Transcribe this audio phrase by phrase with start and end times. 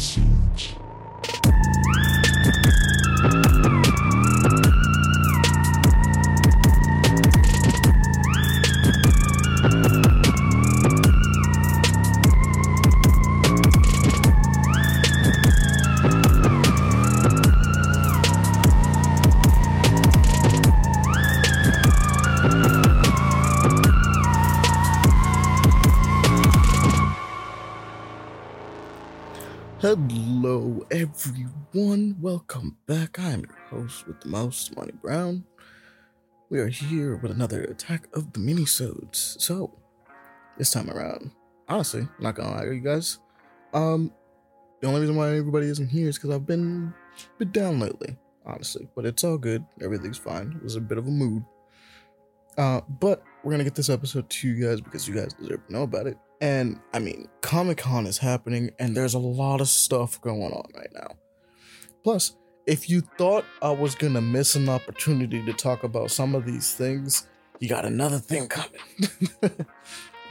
[0.00, 0.89] Minisodes.
[29.90, 32.14] Hello, everyone.
[32.20, 33.18] Welcome back.
[33.18, 35.44] I am your host with the most, Ahmani Brown.
[36.48, 39.40] We are here with another attack of the minisodes.
[39.40, 39.76] So,
[40.56, 41.32] this time around,
[41.68, 43.18] honestly, I'm not gonna lie to you guys.
[43.74, 44.12] Um,
[44.80, 46.94] the only reason why everybody isn't here is because I've been
[47.38, 48.86] bit down lately, honestly.
[48.94, 49.64] But it's all good.
[49.82, 50.52] Everything's fine.
[50.54, 51.44] It was a bit of a mood.
[52.56, 55.72] Uh, but we're gonna get this episode to you guys because you guys deserve to
[55.72, 56.18] know about it.
[56.40, 60.68] And I mean, Comic Con is happening, and there's a lot of stuff going on
[60.74, 61.16] right now.
[62.02, 66.44] Plus, if you thought I was gonna miss an opportunity to talk about some of
[66.44, 67.26] these things,
[67.58, 68.80] you got another thing coming.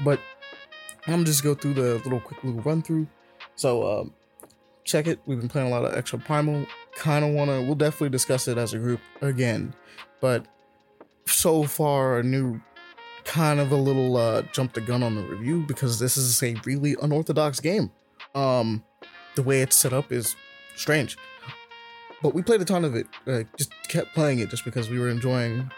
[0.04, 0.20] but
[1.08, 3.08] I'm just go through the little quick little run through.
[3.56, 4.14] So um,
[4.84, 5.20] check it.
[5.26, 6.68] We've been playing a lot of Exoprimal.
[6.96, 7.62] Kind of wanna.
[7.62, 9.74] We'll definitely discuss it as a group again,
[10.22, 10.46] but
[11.26, 12.60] so far a new
[13.26, 16.56] kind of a little uh jump the gun on the review because this is a
[16.66, 17.92] really unorthodox game.
[18.36, 18.84] Um
[19.36, 20.36] the way it's set up is
[20.76, 21.18] strange.
[22.22, 23.08] But we played a ton of it.
[23.26, 25.72] Uh, just kept playing it just because we were enjoying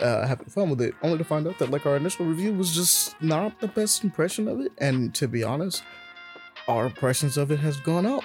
[0.00, 2.74] uh having fun with it, only to find out that like our initial review was
[2.74, 5.82] just not the best impression of it and to be honest,
[6.68, 8.24] our impressions of it has gone up.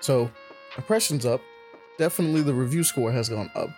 [0.00, 0.30] So,
[0.76, 1.40] impressions up,
[1.98, 3.70] definitely the review score has gone up.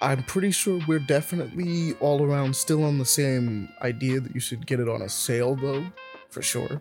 [0.00, 4.64] I'm pretty sure we're definitely all around still on the same idea that you should
[4.64, 5.84] get it on a sale, though,
[6.30, 6.80] for sure.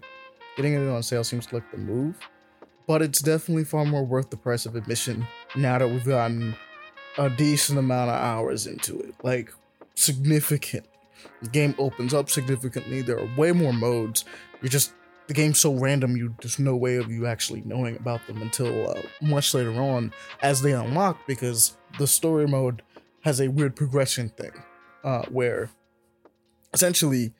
[0.55, 2.15] Getting it on sale seems like the move,
[2.85, 6.55] but it's definitely far more worth the price of admission now that we've gotten
[7.17, 9.15] a decent amount of hours into it.
[9.23, 9.51] Like,
[9.95, 10.85] significant.
[11.41, 13.01] The game opens up significantly.
[13.01, 14.25] There are way more modes.
[14.61, 14.93] You're just
[15.27, 16.15] the game's so random.
[16.15, 20.13] You there's no way of you actually knowing about them until uh, much later on
[20.41, 22.81] as they unlock because the story mode
[23.27, 24.53] has a weird progression thing
[25.03, 25.69] uh, where
[26.73, 27.33] essentially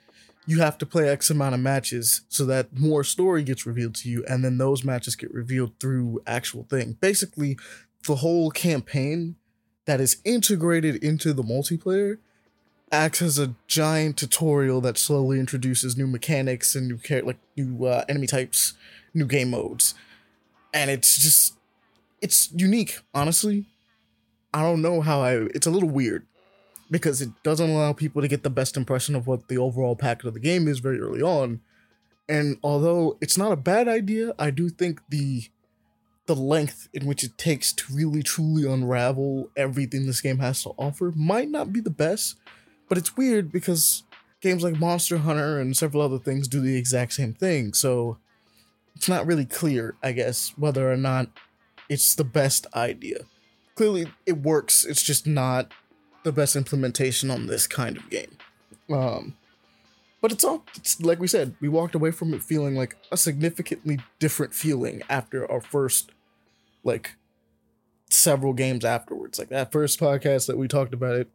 [0.46, 4.10] you have to play X amount of matches so that more story gets revealed to
[4.10, 6.98] you, and then those matches get revealed through actual thing.
[7.00, 7.58] Basically,
[8.06, 9.38] the whole campaign
[9.86, 12.18] that is integrated into the multiplayer
[12.92, 17.86] acts as a giant tutorial that slowly introduces new mechanics and new char- like new
[17.86, 18.74] uh, enemy types,
[19.14, 19.96] new game modes,
[20.74, 21.54] and it's just
[22.22, 23.68] it's unique, honestly.
[24.54, 25.34] I don't know how I.
[25.54, 26.26] It's a little weird
[26.90, 30.26] because it doesn't allow people to get the best impression of what the overall package
[30.26, 31.62] of the game is very early on.
[32.30, 35.44] And although it's not a bad idea, I do think the
[36.26, 40.72] the length in which it takes to really truly unravel everything this game has to
[40.72, 42.36] offer might not be the best.
[42.90, 44.04] But it's weird because
[44.42, 47.74] games like Monster Hunter and several other things do the exact same thing.
[47.74, 48.18] So
[48.94, 51.30] it's not really clear, I guess, whether or not
[51.88, 53.20] it's the best idea
[53.78, 54.84] clearly it works.
[54.84, 55.72] It's just not
[56.24, 58.38] the best implementation on this kind of game.
[58.90, 59.38] Um,
[60.20, 61.56] but it's all it's like we said.
[61.62, 66.12] We walked away from it feeling like a significantly different feeling after our first,
[66.84, 67.16] like,
[68.10, 69.38] several games afterwards.
[69.38, 71.30] Like that first podcast that we talked about it.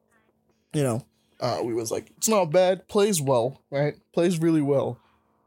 [0.73, 1.07] You know,
[1.39, 2.89] uh, we was like, it's not bad.
[2.89, 3.95] Plays well, right?
[4.13, 4.99] Plays really well.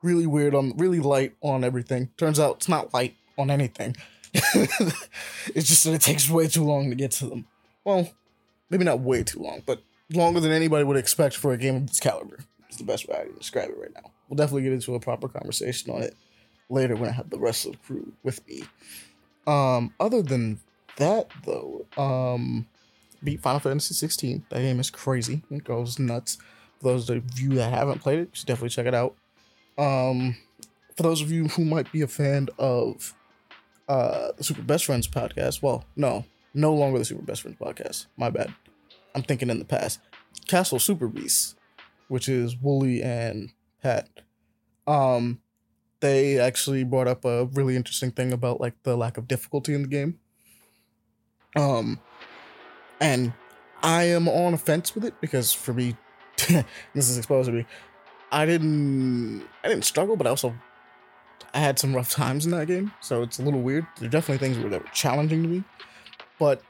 [0.02, 2.12] Really weird on, really light on everything.
[2.16, 3.96] Turns out it's not light on anything.
[5.56, 7.48] it's just that it takes way too long to get to them.
[7.84, 8.10] Well,
[8.70, 9.82] maybe not way too long, but
[10.12, 12.40] longer than anybody would expect for a game of this caliber.
[12.68, 14.12] It's the best way I can describe it right now.
[14.28, 16.16] We'll definitely get into a proper conversation on it
[16.70, 18.64] later when I have the rest of the crew with me.
[19.48, 20.60] Um, other than
[20.98, 22.68] that, though, um,
[23.24, 24.46] beat Final Fantasy 16.
[24.50, 25.44] That game is crazy.
[25.52, 26.38] It goes nuts.
[26.80, 29.16] For those of you that haven't played it, you should definitely check it out.
[29.78, 30.36] Um,
[30.96, 33.14] for those of you who might be a fan of
[33.88, 35.62] uh the Super Best Friends podcast.
[35.62, 38.08] Well, no, no longer the Super Best Friends podcast.
[38.18, 38.54] My bad.
[39.14, 40.00] I'm thinking in the past.
[40.48, 41.56] Castle Super Beasts,
[42.08, 43.52] which is Woolie and
[43.82, 44.10] Pat.
[44.86, 45.40] Um,
[46.02, 49.84] they actually brought up a really interesting thing about like the lack of difficulty in
[49.84, 50.20] the game.
[51.56, 52.00] Um,
[53.00, 53.34] and
[53.82, 55.96] I am on a fence with it because for me,
[56.38, 57.66] this is exposed to me.
[58.32, 60.54] I didn't, I didn't struggle, but I also
[61.56, 63.88] I had some rough times in that game, so it's a little weird.
[63.98, 65.64] There are definitely things that were challenging to me,
[66.38, 66.62] but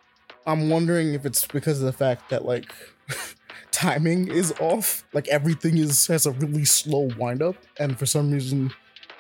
[0.46, 2.72] I'm wondering if it's because of the fact that like
[3.72, 5.04] timing is off.
[5.12, 8.72] Like everything is has a really slow wind up, and for some reason,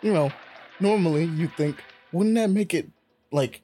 [0.03, 0.31] you know,
[0.79, 2.87] normally you think wouldn't that make it
[3.31, 3.63] like,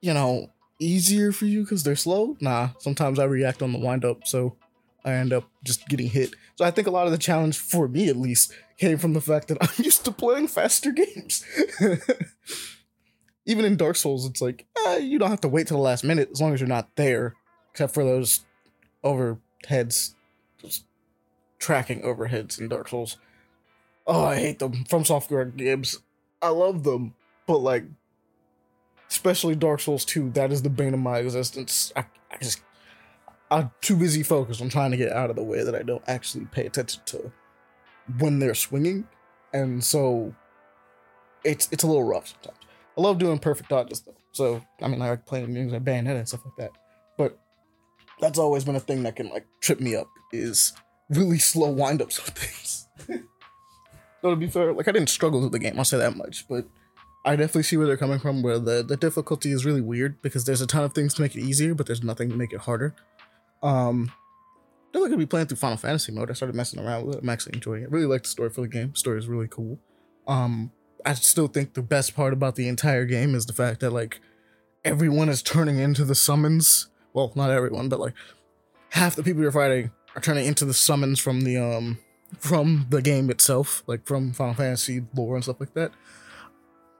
[0.00, 0.50] you know,
[0.80, 2.36] easier for you because they're slow?
[2.40, 4.56] Nah, sometimes I react on the wind up, so
[5.04, 6.34] I end up just getting hit.
[6.56, 9.20] So I think a lot of the challenge for me, at least, came from the
[9.20, 11.44] fact that I'm used to playing faster games.
[13.46, 16.04] Even in Dark Souls, it's like eh, you don't have to wait till the last
[16.04, 17.34] minute as long as you're not there,
[17.72, 18.44] except for those
[19.04, 20.14] overheads,
[20.58, 20.84] just
[21.58, 23.16] tracking overheads in Dark Souls.
[24.06, 24.84] Oh, I hate them.
[24.84, 25.98] From software games,
[26.42, 27.14] I love them,
[27.46, 27.84] but like,
[29.08, 31.92] especially Dark Souls 2, that is the bane of my existence.
[31.96, 32.60] I, I just,
[33.50, 36.04] I'm too busy focused on trying to get out of the way that I don't
[36.06, 37.32] actually pay attention to
[38.18, 39.08] when they're swinging,
[39.52, 40.34] and so
[41.44, 42.58] it's it's a little rough sometimes.
[42.96, 44.14] I love doing perfect dodges though.
[44.32, 46.72] So I mean, I like playing games like Bayonetta and stuff like that.
[47.16, 47.38] But
[48.20, 50.72] that's always been a thing that can like trip me up is
[51.08, 52.88] really slow windups of things.
[54.22, 56.46] Though to be fair, like I didn't struggle with the game, I'll say that much,
[56.48, 56.66] but
[57.24, 60.44] I definitely see where they're coming from, where the, the difficulty is really weird because
[60.44, 62.60] there's a ton of things to make it easier, but there's nothing to make it
[62.60, 62.94] harder.
[63.62, 64.12] Um
[64.92, 66.30] definitely gonna be playing through Final Fantasy mode.
[66.30, 67.22] I started messing around with it.
[67.22, 67.86] I'm actually enjoying it.
[67.86, 68.90] I really like the story for the game.
[68.92, 69.78] The story is really cool.
[70.26, 70.72] Um
[71.04, 74.20] I still think the best part about the entire game is the fact that like
[74.84, 76.88] everyone is turning into the summons.
[77.12, 78.14] Well, not everyone, but like
[78.90, 81.98] half the people you're fighting are turning into the summons from the um
[82.38, 85.92] from the game itself, like from Final Fantasy lore and stuff like that.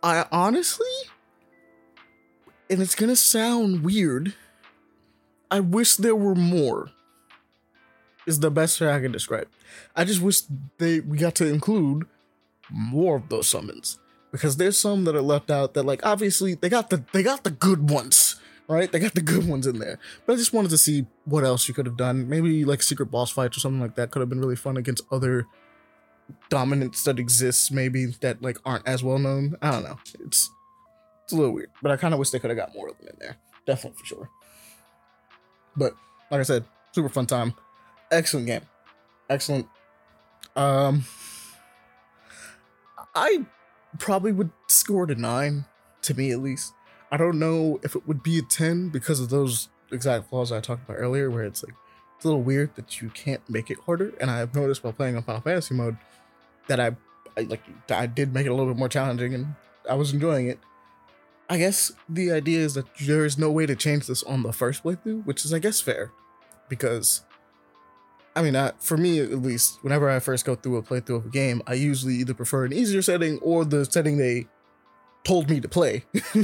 [0.03, 0.87] I honestly,
[2.69, 4.35] and it's gonna sound weird,
[5.51, 6.91] I wish there were more.
[8.27, 9.49] Is the best way I can describe.
[9.97, 10.43] I just wish
[10.79, 12.07] they we got to include
[12.71, 13.99] more of those summons
[14.31, 17.45] because there's some that are left out that like obviously they got the they got
[17.45, 18.93] the good ones right?
[18.93, 19.99] They got the good ones in there.
[20.25, 22.29] But i just wanted to see what else you could have done.
[22.29, 25.03] Maybe like secret boss fights or something like that could have been really fun against
[25.11, 25.47] other
[26.49, 29.57] dominants that exists maybe that like aren't as well known.
[29.61, 29.99] I don't know.
[30.21, 30.49] It's
[31.25, 32.99] it's a little weird but i kind of wish they could have got more of
[32.99, 33.37] them in there.
[33.67, 34.31] Definitely for sure
[35.77, 35.95] but
[36.31, 37.55] like i said super fun time
[38.11, 38.63] excellent game
[39.29, 39.67] excellent
[40.57, 41.05] um
[43.15, 43.47] I
[43.99, 45.65] probably would score it a nine,
[46.03, 46.73] to me at least.
[47.11, 50.61] I don't know if it would be a 10 because of those exact flaws I
[50.61, 51.75] talked about earlier, where it's like
[52.17, 54.13] it's a little weird that you can't make it harder.
[54.21, 55.97] And I've noticed while playing on Final Fantasy mode
[56.69, 56.97] that I,
[57.37, 59.55] I like I did make it a little bit more challenging and
[59.89, 60.61] I was enjoying it.
[61.51, 64.53] I guess the idea is that there is no way to change this on the
[64.53, 66.13] first playthrough, which is I guess fair.
[66.69, 67.23] Because
[68.37, 71.27] I mean, uh, for me at least, whenever I first go through a playthrough of
[71.27, 74.47] a game, I usually either prefer an easier setting or the setting they
[75.25, 76.05] told me to play.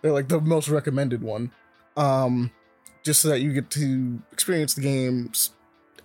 [0.00, 1.52] They're like the most recommended one,
[1.98, 2.50] um,
[3.02, 5.50] just so that you get to experience the games,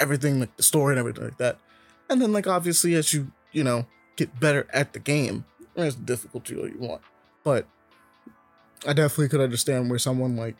[0.02, 1.60] everything like the story and everything like that.
[2.10, 3.88] And then, like obviously, as you you know
[4.18, 7.02] get better at the game, there's the difficulty you want.
[7.46, 7.68] But
[8.86, 10.56] I definitely could understand where someone like,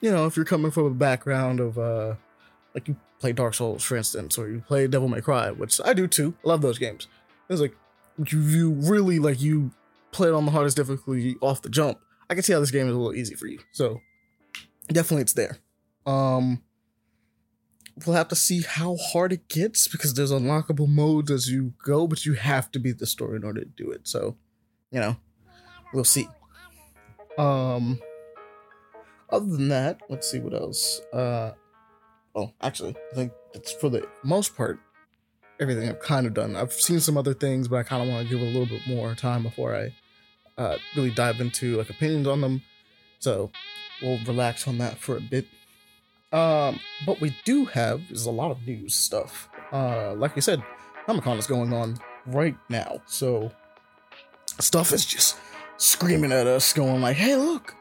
[0.00, 2.14] you know, if you're coming from a background of uh
[2.74, 5.92] like you play Dark Souls, for instance, or you play Devil May Cry, which I
[5.92, 6.34] do too.
[6.44, 7.06] I love those games.
[7.48, 7.76] It's like
[8.24, 9.72] you, you really like you
[10.10, 11.98] play it on the hardest difficulty off the jump.
[12.30, 13.60] I can see how this game is a little easy for you.
[13.72, 14.00] So
[14.88, 15.58] definitely it's there.
[16.06, 16.62] Um
[18.06, 22.06] we'll have to see how hard it gets because there's unlockable modes as you go,
[22.06, 24.08] but you have to beat the story in order to do it.
[24.08, 24.36] So,
[24.90, 25.16] you know,
[25.92, 26.26] we'll see.
[27.38, 28.00] Um
[29.30, 31.00] other than that, let's see what else.
[31.12, 31.52] Uh
[32.34, 34.80] well, actually, I think that's for the most part
[35.60, 36.56] everything I've kind of done.
[36.56, 38.66] I've seen some other things, but I kind of want to give it a little
[38.66, 39.92] bit more time before I
[40.58, 42.62] uh, really dive into like opinions on them.
[43.20, 43.50] So
[44.02, 45.46] we'll relax on that for a bit.
[46.32, 49.48] Um, what we do have is a lot of news stuff.
[49.70, 50.62] Uh, like I said,
[51.06, 53.52] Comic Con is going on right now, so
[54.58, 55.36] stuff is just
[55.82, 57.74] screaming at us, going like, "Hey, look,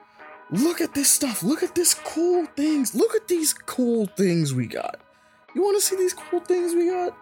[0.49, 1.43] look at this stuff.
[1.43, 2.95] Look at this cool things.
[2.95, 4.99] Look at these cool things we got.
[5.53, 7.15] You want to see these cool things we got?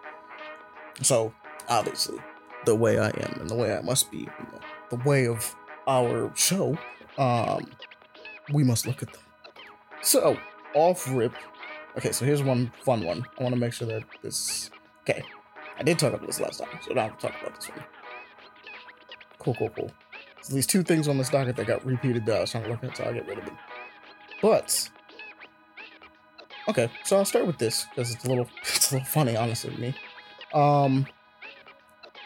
[1.01, 1.33] So,
[1.67, 2.19] obviously,
[2.65, 4.59] the way I am and the way I must be, you know,
[4.89, 5.55] the way of
[5.87, 6.77] our show,
[7.17, 7.69] um,
[8.51, 9.21] we must look at them.
[10.01, 10.37] So,
[10.73, 11.33] off rip.
[11.97, 13.25] Okay, so here's one fun one.
[13.37, 14.69] I want to make sure that this.
[15.01, 15.23] Okay,
[15.77, 17.55] I did talk about this last time, so now I don't have to talk about
[17.55, 17.83] this one.
[19.39, 19.91] Cool, cool, cool.
[20.41, 22.71] So these two things on this docket that got repeated that I was trying to
[22.71, 23.57] at, so I'll get rid of them.
[24.41, 24.89] But
[26.67, 29.71] okay, so I'll start with this because it's a little it's a little funny, honestly,
[29.71, 29.95] to me.
[30.53, 31.05] Um,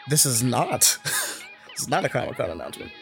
[0.08, 0.98] this is not
[1.72, 2.92] it's not a Comic Con announcement,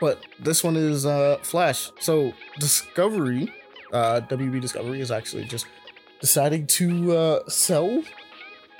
[0.00, 1.90] but this one is uh Flash.
[2.00, 3.52] So Discovery,
[3.92, 5.66] uh, WB Discovery is actually just
[6.20, 7.88] deciding to uh sell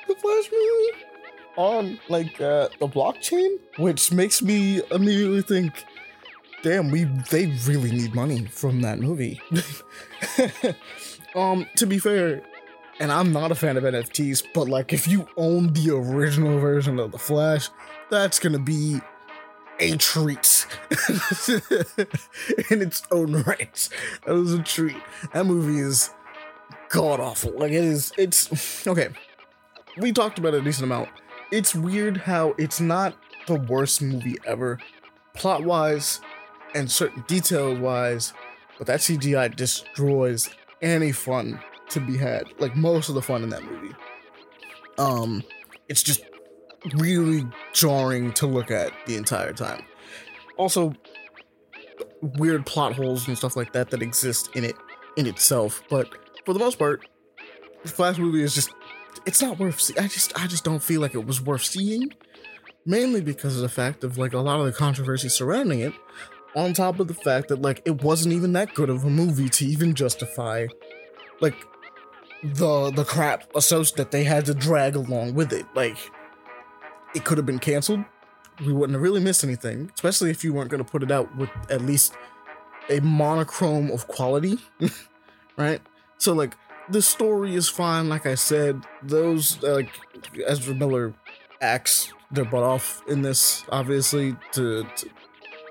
[0.09, 1.05] the Flash movie
[1.56, 5.84] on like uh, the blockchain, which makes me immediately think
[6.62, 9.40] damn, we they really need money from that movie.
[11.34, 12.42] um, to be fair,
[12.98, 16.98] and I'm not a fan of NFTs, but like if you own the original version
[16.98, 17.68] of the Flash,
[18.10, 19.00] that's gonna be
[19.78, 20.66] a treat
[22.70, 23.88] in its own right.
[24.26, 24.96] That was a treat.
[25.34, 26.10] That movie is
[26.88, 27.52] god awful.
[27.52, 28.12] Like it is.
[28.18, 29.10] It's okay.
[29.98, 31.10] We talked about it a decent amount.
[31.52, 34.78] It's weird how it's not the worst movie ever,
[35.34, 36.20] plot wise,
[36.74, 38.32] and certain details wise,
[38.78, 40.50] but that CGI destroys
[40.82, 41.60] any fun
[41.90, 42.46] to be had.
[42.58, 43.94] Like most of the fun in that movie.
[44.98, 45.42] Um,
[45.88, 46.24] it's just
[46.94, 49.84] really jarring to look at the entire time.
[50.56, 50.94] Also,
[52.20, 54.76] weird plot holes and stuff like that that exist in it
[55.16, 56.08] in itself, but
[56.44, 57.06] for the most part,
[57.82, 58.70] the Flash movie is just
[59.26, 62.12] it's not worth see- I just I just don't feel like it was worth seeing.
[62.88, 65.92] Mainly because of the fact of like a lot of the controversy surrounding it,
[66.54, 69.49] on top of the fact that like it wasn't even that good of a movie
[69.49, 70.66] to even justify
[71.40, 71.54] like
[72.42, 75.66] the the crap associated that they had to drag along with it.
[75.75, 75.99] Like
[77.14, 78.04] it could have been canceled.
[78.64, 81.35] We wouldn't have really missed anything, especially if you weren't going to put it out
[81.37, 82.14] with at least
[82.88, 84.59] a monochrome of quality,
[85.59, 85.83] right?
[86.18, 86.54] So like
[86.88, 88.08] the story is fine.
[88.08, 89.90] Like I said, those like
[90.46, 91.14] Ezra Miller
[91.60, 95.10] acts their butt off in this, obviously to, to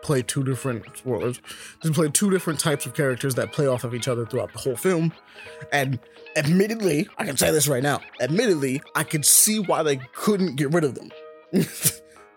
[0.02, 1.42] play two different spoilers,
[1.82, 4.60] to play two different types of characters that play off of each other throughout the
[4.60, 5.14] whole film.
[5.72, 6.00] And
[6.36, 8.02] admittedly, I can say this right now.
[8.22, 11.12] Admittedly, I could see why they couldn't get rid of them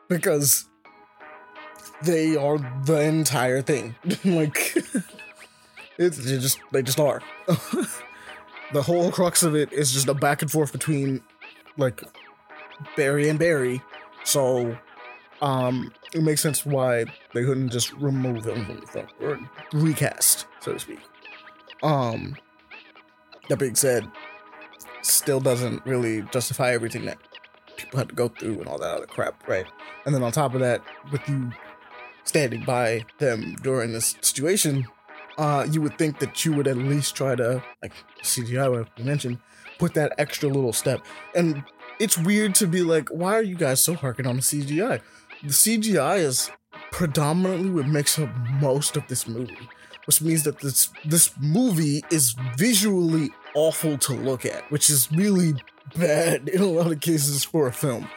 [0.08, 0.68] because
[2.02, 3.94] they are the entire thing.
[4.24, 4.76] like
[5.98, 7.22] it's just they just are.
[8.72, 11.22] The whole crux of it is just a back and forth between
[11.76, 12.02] like
[12.96, 13.82] Barry and Barry.
[14.24, 14.76] So
[15.40, 19.38] um it makes sense why they couldn't just remove him from the film or
[19.72, 21.00] recast, so to speak.
[21.82, 22.36] Um
[23.48, 24.06] that being said,
[25.02, 27.18] still doesn't really justify everything that
[27.76, 29.66] people had to go through and all that other crap, right?
[30.04, 31.50] And then on top of that, with you
[32.24, 34.86] standing by them during this situation,
[35.38, 37.92] uh, you would think that you would at least try to, like
[38.22, 39.38] CGI, I mentioned,
[39.78, 41.00] put that extra little step.
[41.34, 41.62] And
[42.00, 45.00] it's weird to be like, why are you guys so harking on the CGI?
[45.42, 46.50] The CGI is
[46.90, 48.28] predominantly what makes up
[48.60, 49.68] most of this movie,
[50.06, 55.54] which means that this this movie is visually awful to look at, which is really
[55.96, 58.08] bad in a lot of cases for a film.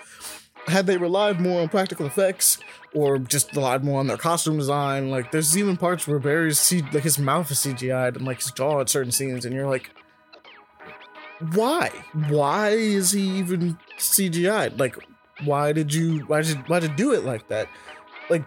[0.68, 2.60] Had they relied more on practical effects
[2.94, 7.04] or just relied more on their costume design, like there's even parts where Barry's like
[7.04, 9.90] his mouth is CGI'd and like his jaw at certain scenes, and you're like,
[11.54, 11.90] why?
[12.30, 14.80] Why is he even CGI'd?
[14.80, 14.96] Like,
[15.44, 17.68] why did you why did why did you do it like that?
[18.30, 18.44] Like,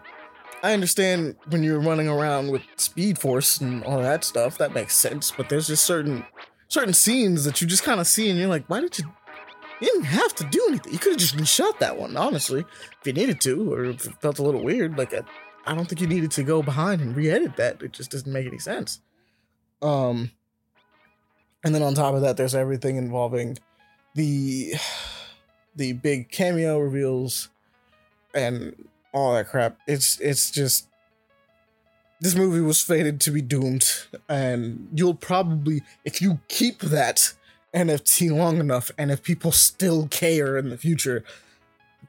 [0.62, 4.94] I understand when you're running around with Speed Force and all that stuff, that makes
[4.94, 5.30] sense.
[5.30, 6.24] But there's just certain
[6.68, 9.12] certain scenes that you just kind of see and you're like, why did you?
[9.84, 10.94] You didn't have to do anything.
[10.94, 14.18] You could have just reshot that one, honestly, if you needed to, or if it
[14.22, 14.96] felt a little weird.
[14.96, 15.20] Like, I,
[15.66, 17.82] I don't think you needed to go behind and re-edit that.
[17.82, 19.02] It just doesn't make any sense.
[19.82, 20.30] Um,
[21.62, 23.58] and then on top of that, there's everything involving
[24.14, 24.72] the
[25.76, 27.50] the big cameo reveals
[28.34, 29.76] and all that crap.
[29.86, 30.88] It's it's just
[32.22, 37.34] this movie was fated to be doomed, and you'll probably if you keep that
[37.74, 41.24] NFT long enough, and if people still care in the future,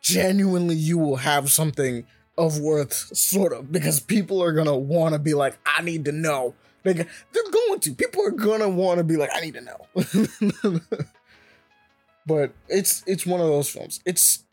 [0.01, 2.05] genuinely you will have something
[2.38, 6.12] of worth, sort of, because people are gonna want to be like, I need to
[6.12, 6.53] know.
[6.84, 7.93] They, they're going to.
[7.93, 10.79] People are gonna want to be like, I need to know.
[12.25, 14.01] but it's it's one of those films.
[14.05, 14.43] It's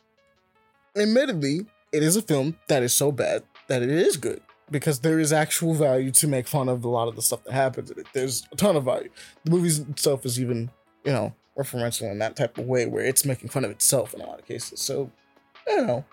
[0.97, 4.40] admittedly, it is a film that is so bad that it is good
[4.71, 7.52] because there is actual value to make fun of a lot of the stuff that
[7.52, 8.07] happens in it.
[8.12, 9.11] There's a ton of value.
[9.45, 10.71] The movie itself is even,
[11.04, 14.21] you know, referential in that type of way where it's making fun of itself in
[14.21, 14.80] a lot of cases.
[14.80, 15.11] So,
[15.68, 16.04] I don't know.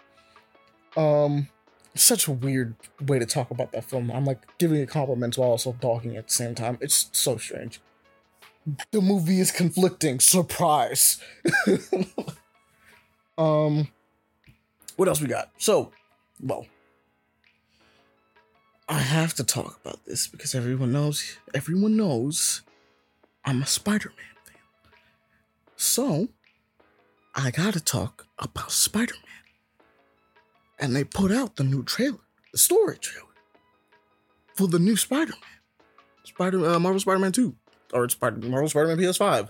[0.97, 1.49] Um,
[1.95, 4.11] such a weird way to talk about that film.
[4.11, 6.77] I'm like giving it compliments while also talking at the same time.
[6.81, 7.79] It's so strange.
[8.91, 10.19] The movie is conflicting.
[10.19, 11.21] Surprise.
[13.37, 13.87] um,
[14.95, 15.49] what else we got?
[15.57, 15.91] So,
[16.41, 16.67] well,
[18.87, 21.37] I have to talk about this because everyone knows.
[21.53, 22.61] Everyone knows
[23.45, 24.28] I'm a Spider-Man fan.
[25.81, 26.27] So,
[27.33, 29.23] I gotta talk about Spider-Man
[30.77, 32.19] and they put out the new trailer,
[32.51, 33.29] the story trailer
[34.55, 35.39] for the new Spider-Man,
[36.25, 37.55] Spider uh, Marvel Spider-Man Two,
[37.93, 39.47] or Spider Marvel Spider-Man PS5.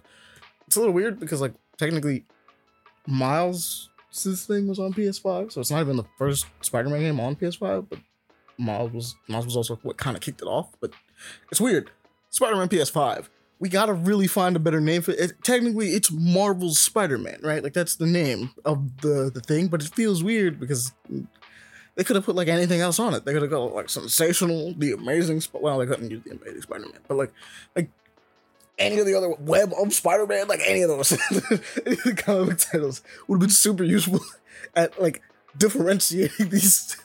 [0.68, 2.26] It's a little weird because like technically,
[3.08, 7.90] Miles' thing was on PS5, so it's not even the first Spider-Man game on PS5.
[7.90, 8.00] But
[8.56, 10.70] Miles was Miles was also what kind of kicked it off.
[10.80, 10.92] But
[11.52, 11.90] it's weird.
[12.30, 13.30] Spider-Man PS5.
[13.60, 15.44] We gotta really find a better name for it.
[15.44, 17.62] Technically, it's Marvel's Spider-Man, right?
[17.62, 19.68] Like that's the name of the the thing.
[19.68, 20.94] But it feels weird because
[21.96, 23.26] they could have put like anything else on it.
[23.26, 25.42] They could have got like sensational, the amazing.
[25.44, 27.34] Sp- well, they couldn't use the amazing Spider-Man, but like
[27.76, 27.90] like
[28.78, 31.12] any of the other web of Spider-Man, like any of those
[31.86, 34.22] any of the comic titles would have been super useful
[34.74, 35.22] at like
[35.58, 36.96] differentiating these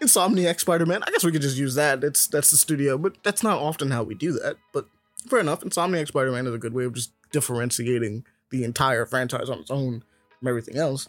[0.00, 1.02] Insomniac Spider-Man.
[1.02, 2.04] I guess we could just use that.
[2.04, 4.56] It's that's the studio, but that's not often how we do that.
[4.72, 4.86] But
[5.28, 5.60] fair enough.
[5.60, 10.04] Insomniac Spider-Man is a good way of just differentiating the entire franchise on its own
[10.38, 11.08] from everything else.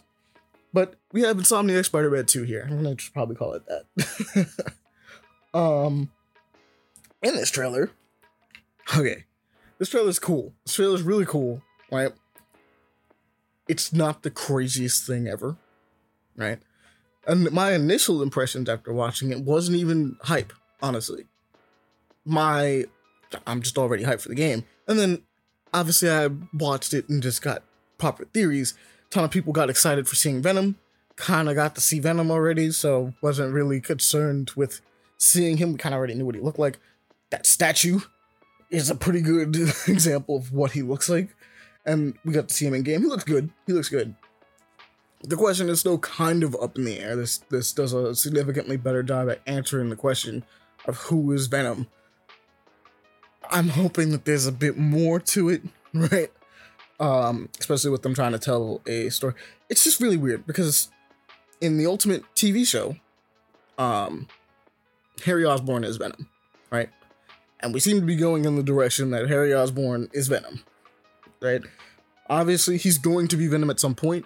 [0.72, 2.66] But we have Insomniac Spider-Man 2 here.
[2.68, 4.48] I'm gonna just probably call it that.
[5.54, 6.10] um
[7.22, 7.90] in this trailer.
[8.96, 9.24] Okay.
[9.78, 10.54] This trailer is cool.
[10.64, 12.12] This trailer is really cool, right?
[13.68, 15.56] It's not the craziest thing ever,
[16.36, 16.60] right?
[17.26, 21.26] And my initial impressions after watching it wasn't even hype, honestly.
[22.24, 22.84] My
[23.46, 24.64] I'm just already hyped for the game.
[24.86, 25.22] And then
[25.72, 27.62] obviously I watched it and just got
[27.98, 28.74] proper theories.
[29.06, 30.76] A ton of people got excited for seeing Venom.
[31.16, 34.80] Kind of got to see Venom already, so wasn't really concerned with
[35.16, 35.72] seeing him.
[35.72, 36.78] We kind of already knew what he looked like.
[37.30, 38.00] That statue
[38.70, 39.56] is a pretty good
[39.88, 41.34] example of what he looks like.
[41.84, 43.02] And we got to see him in game.
[43.02, 43.50] He looks good.
[43.66, 44.14] He looks good.
[45.22, 47.16] The question is still kind of up in the air.
[47.16, 50.44] This this does a significantly better job at answering the question
[50.84, 51.86] of who is Venom.
[53.50, 55.62] I'm hoping that there's a bit more to it,
[55.94, 56.30] right?
[56.98, 59.34] Um, especially with them trying to tell a story.
[59.68, 60.90] It's just really weird because
[61.60, 62.96] in the Ultimate TV show,
[63.78, 64.28] um,
[65.24, 66.28] Harry Osborn is Venom,
[66.70, 66.88] right?
[67.60, 70.62] And we seem to be going in the direction that Harry Osborn is Venom,
[71.40, 71.62] right?
[72.28, 74.24] Obviously, he's going to be Venom at some point.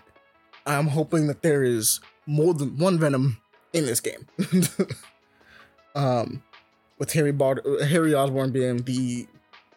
[0.66, 3.38] I'm hoping that there is more than one Venom
[3.72, 4.26] in this game.
[5.94, 6.42] um,
[7.00, 9.26] with Harry Bar- Harry Osborn being the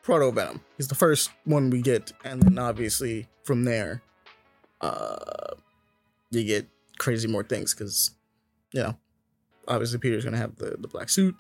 [0.04, 0.62] proto Venom.
[0.78, 4.04] He's the first one we get, and then obviously from there,
[4.82, 5.56] uh,
[6.30, 6.68] you get
[7.00, 8.12] crazy more things because,
[8.74, 8.98] you know,
[9.68, 11.36] obviously Peter's gonna have the the black suit,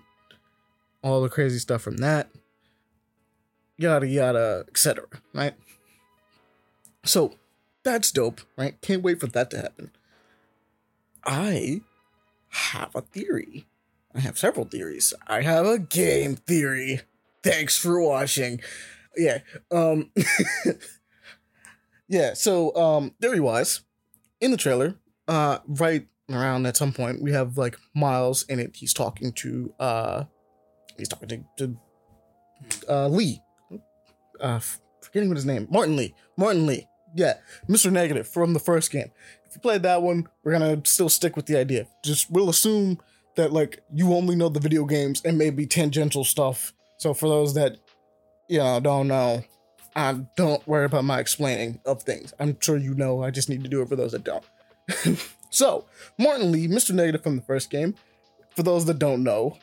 [1.03, 2.29] all the crazy stuff from that,
[3.77, 5.05] yada yada, etc.
[5.33, 5.53] Right.
[7.03, 7.33] So
[7.83, 8.79] that's dope, right?
[8.81, 9.91] Can't wait for that to happen.
[11.25, 11.81] I
[12.47, 13.65] have a theory.
[14.15, 15.13] I have several theories.
[15.27, 17.01] I have a game theory.
[17.43, 18.61] Thanks for watching.
[19.17, 19.39] Yeah.
[19.71, 20.11] Um
[22.07, 23.81] Yeah, so um theory wise,
[24.39, 24.95] in the trailer,
[25.27, 28.75] uh right around at some point we have like Miles in it.
[28.75, 30.23] He's talking to uh
[30.97, 31.77] he's talking to, to
[32.89, 33.41] uh Lee.
[34.39, 34.59] Uh
[35.01, 35.67] forgetting what his name.
[35.71, 36.13] Martin Lee.
[36.37, 36.87] Martin Lee.
[37.15, 37.35] Yeah.
[37.69, 37.91] Mr.
[37.91, 39.11] Negative from the first game.
[39.45, 41.87] If you played that one, we're gonna still stick with the idea.
[42.03, 42.99] Just we'll assume
[43.35, 46.73] that like you only know the video games and maybe tangential stuff.
[46.97, 47.77] So for those that
[48.47, 49.43] you know don't know,
[49.95, 52.33] I don't worry about my explaining of things.
[52.39, 53.23] I'm sure you know.
[53.23, 54.45] I just need to do it for those that don't.
[55.49, 55.85] so
[56.17, 56.91] Martin Lee, Mr.
[56.91, 57.95] Negative from the first game.
[58.55, 59.57] For those that don't know,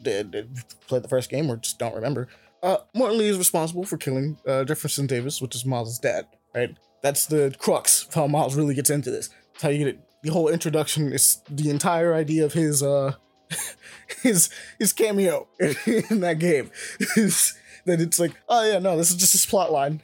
[0.00, 2.28] did, did play the first game or just don't remember,
[2.62, 6.26] uh, Martin Lee is responsible for killing uh, Jefferson Davis, which is Miles' dad.
[6.54, 6.76] Right.
[7.02, 9.30] That's the crux of how Miles really gets into this.
[9.52, 13.14] That's how you get it the whole introduction is the entire idea of his uh
[14.22, 15.48] his his cameo
[15.86, 16.70] in that game.
[17.16, 17.54] Is
[17.86, 20.00] that it's like oh yeah no this is just his plot line.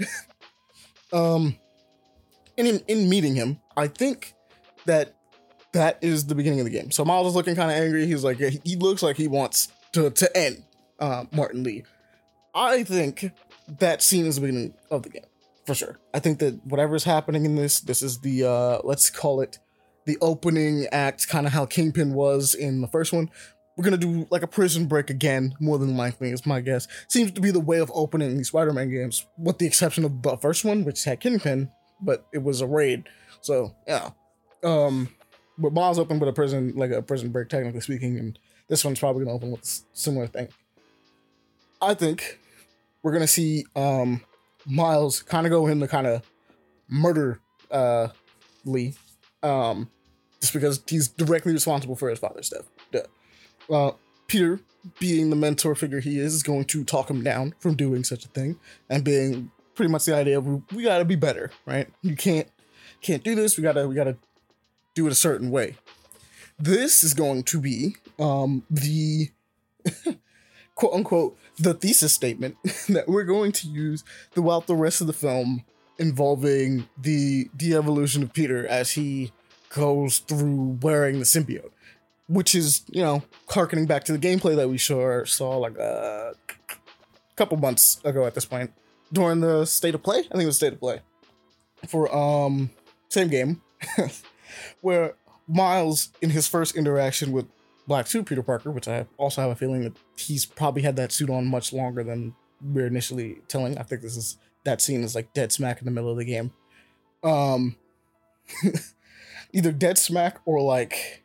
[1.12, 1.56] Um
[2.56, 4.32] in, in meeting him i think
[4.86, 5.16] that
[5.74, 6.90] that is the beginning of the game.
[6.90, 8.06] So miles is looking kind of angry.
[8.06, 10.64] He's like he looks like he wants to to end
[10.98, 11.84] uh, martin lee.
[12.54, 13.32] I think
[13.78, 15.24] that scene is the beginning of the game
[15.66, 15.98] for sure.
[16.14, 19.58] I think that whatever's happening in this this is the uh let's call it
[20.06, 23.30] the opening act, kind of how Kingpin was in the first one.
[23.76, 26.86] We're gonna do like a prison break again, more than likely, is my guess.
[27.08, 30.36] Seems to be the way of opening these Spider-Man games, with the exception of the
[30.36, 33.08] first one, which had Kingpin, but it was a raid.
[33.40, 34.10] So yeah,
[34.62, 35.08] um,
[35.58, 38.38] but Miles opened with a prison, like a prison break, technically speaking, and
[38.68, 40.48] this one's probably gonna open with a similar thing.
[41.82, 42.38] I think
[43.02, 44.22] we're gonna see um
[44.66, 46.22] Miles kind of go in to kind of
[46.88, 47.40] murder
[47.70, 48.08] uh
[48.64, 48.94] Lee
[49.44, 49.90] um,
[50.40, 52.52] just because he's directly responsible for his father's
[52.90, 53.08] death.
[53.70, 53.92] Uh,
[54.26, 54.60] Peter,
[54.98, 58.24] being the mentor figure he is, is going to talk him down from doing such
[58.24, 61.88] a thing, and being pretty much the idea of we gotta be better, right?
[62.02, 62.48] You can't
[63.00, 63.56] can't do this.
[63.56, 64.16] We gotta we gotta
[64.94, 65.76] do it a certain way.
[66.58, 69.30] This is going to be um, the
[70.74, 72.56] quote unquote the thesis statement
[72.88, 75.64] that we're going to use throughout the rest of the film
[75.98, 79.32] involving the de-evolution of Peter as he
[79.70, 81.70] goes through wearing the symbiote.
[82.28, 86.34] which is you know harkening back to the gameplay that we saw saw like a
[87.36, 88.72] couple months ago at this point
[89.12, 90.18] during the state of play.
[90.18, 91.00] I think it was state of play
[91.88, 92.70] for um
[93.08, 93.60] same game
[94.80, 95.14] where
[95.46, 97.46] Miles in his first interaction with
[97.86, 101.12] Black Suit Peter Parker, which I also have a feeling that he's probably had that
[101.12, 103.76] suit on much longer than we're initially telling.
[103.76, 106.24] I think this is that scene is like dead smack in the middle of the
[106.24, 106.52] game.
[107.22, 107.76] Um
[109.52, 111.22] either dead smack or like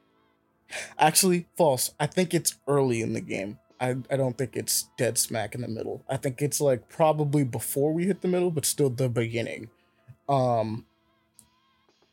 [0.97, 1.93] actually false.
[1.99, 3.59] I think it's early in the game.
[3.81, 6.03] I, I don't think it's dead smack in the middle.
[6.09, 9.69] I think it's like probably before we hit the middle, but still the beginning.
[10.27, 10.85] Um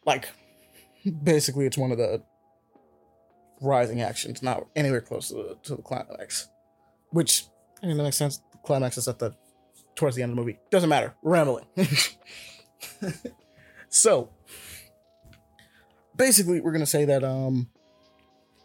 [0.04, 0.28] like
[1.22, 2.22] basically it's one of the
[3.60, 6.48] rising actions, not anywhere close to the, to the climax.
[7.10, 7.46] Which
[7.82, 8.40] I mean that makes sense.
[8.52, 9.34] The climax is at the
[9.96, 10.58] towards the end of the movie.
[10.70, 11.14] Doesn't matter.
[11.22, 11.66] Rambling.
[13.88, 14.30] so
[16.16, 17.68] basically we're gonna say that um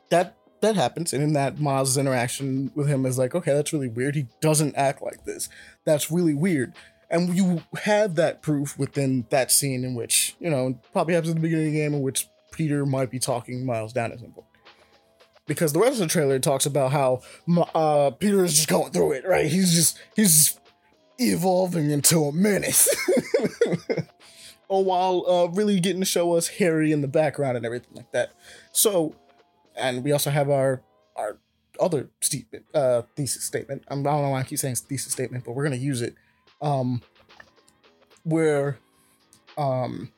[0.09, 3.87] that that happens and in that Miles' interaction with him is like, okay, that's really
[3.87, 4.15] weird.
[4.15, 5.49] He doesn't act like this.
[5.85, 6.73] That's really weird.
[7.09, 11.35] And you have that proof within that scene in which, you know, probably happens at
[11.35, 14.31] the beginning of the game in which Peter might be talking Miles down at some
[14.31, 14.47] point.
[15.47, 17.21] Because the rest of the trailer talks about how
[17.73, 19.47] uh, Peter is just going through it, right?
[19.47, 20.59] He's just he's
[21.29, 22.89] evolving into a menace.
[24.71, 28.09] or while uh, really getting to show us Harry in the background and everything like
[28.13, 28.31] that.
[28.71, 29.15] So,
[29.75, 30.81] and we also have our
[31.17, 31.37] our
[31.77, 33.83] other statement, uh, thesis statement.
[33.89, 36.15] I don't know why I keep saying thesis statement, but we're gonna use it.
[36.61, 37.01] Um,
[38.23, 38.77] where,
[39.57, 40.11] um,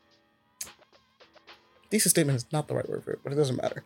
[1.90, 3.84] thesis statement is not the right word for it, but it doesn't matter.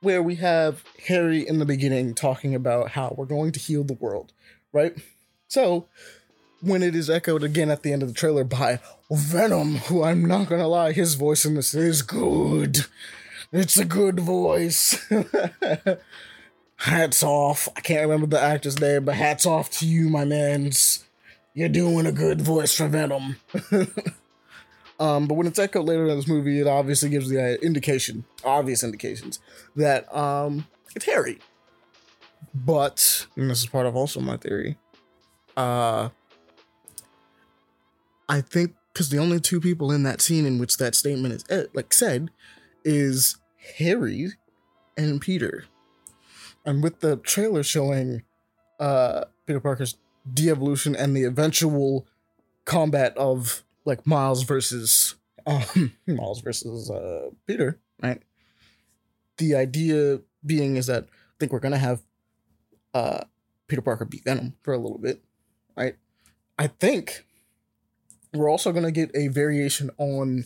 [0.00, 3.94] Where we have Harry in the beginning talking about how we're going to heal the
[3.94, 4.32] world,
[4.72, 4.96] right?
[5.48, 5.88] So,
[6.60, 8.80] when it is echoed again at the end of the trailer by
[9.10, 12.86] Venom, who I'm not gonna lie, his voice in this is good.
[13.52, 14.98] It's a good voice.
[16.76, 17.68] hats off.
[17.76, 21.04] I can't remember the actor's name, but hats off to you, my mans.
[21.54, 23.36] You're doing a good voice for Venom.
[25.00, 28.82] um, but when it's echoed later in this movie, it obviously gives the indication, obvious
[28.82, 29.38] indications,
[29.76, 31.38] that um, it's Harry.
[32.54, 34.76] But, and this is part of also my theory,
[35.56, 36.08] uh,
[38.28, 41.44] I think because the only two people in that scene in which that statement is
[41.50, 42.30] eh, like said
[42.84, 43.38] is
[43.78, 44.32] Harry
[44.96, 45.64] and Peter.
[46.64, 48.22] And with the trailer showing
[48.80, 49.96] uh Peter Parker's
[50.32, 52.06] de-evolution and the eventual
[52.64, 58.22] combat of like Miles versus um Miles versus uh Peter, right?
[59.38, 62.02] The idea being is that I think we're gonna have
[62.94, 63.24] uh
[63.66, 65.23] Peter Parker beat Venom for a little bit,
[65.76, 65.96] right?
[66.58, 67.24] I think
[68.32, 70.44] we're also going to get a variation on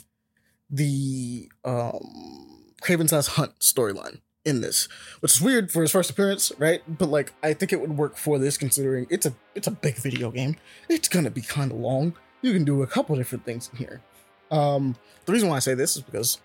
[0.71, 4.89] the um, Kraven's Last Hunt storyline in this,
[5.21, 6.83] which is weird for his first appearance, right?
[6.87, 9.97] But like, I think it would work for this considering it's a it's a big
[9.97, 10.57] video game.
[10.89, 12.15] It's gonna be kind of long.
[12.43, 14.01] You can do a couple different things in here.
[14.51, 16.39] Um, the reason why I say this is because,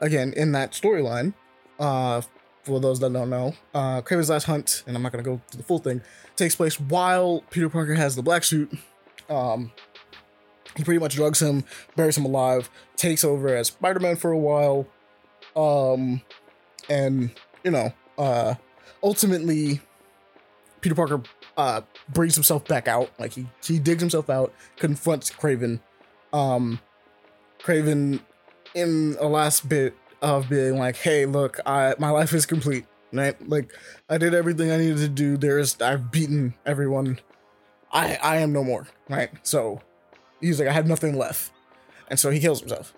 [0.00, 1.34] again, in that storyline,
[1.78, 2.22] uh,
[2.70, 5.58] for those that don't know, uh, Kraven's Last Hunt, and I'm not gonna go through
[5.58, 6.02] the full thing,
[6.36, 8.72] takes place while Peter Parker has the black suit.
[9.28, 9.72] Um,
[10.76, 11.64] he pretty much drugs him,
[11.96, 14.86] buries him alive, takes over as Spider-Man for a while,
[15.56, 16.22] um,
[16.88, 17.32] and
[17.64, 18.54] you know, uh,
[19.02, 19.80] ultimately,
[20.80, 21.22] Peter Parker
[21.56, 23.10] uh brings himself back out.
[23.18, 25.80] Like he he digs himself out, confronts Kraven.
[26.32, 26.78] Um,
[27.60, 28.20] Kraven,
[28.74, 33.36] in a last bit of being like, "Hey, look, I my life is complete." Right?
[33.48, 33.72] Like
[34.08, 35.36] I did everything I needed to do.
[35.36, 37.20] There's I've beaten everyone.
[37.92, 38.86] I I am no more.
[39.08, 39.30] Right?
[39.42, 39.80] So
[40.40, 41.52] he's like, I have nothing left.
[42.08, 42.94] And so he kills himself.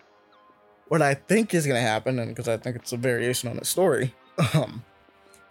[0.89, 3.65] What I think is to happen, and because I think it's a variation on the
[3.65, 4.15] story,
[4.55, 4.85] um,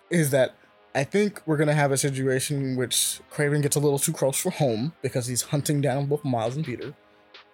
[0.09, 0.55] is that
[0.93, 4.37] I think we're to have a situation in which Kraven gets a little too close
[4.37, 6.93] for home because he's hunting down both Miles and Peter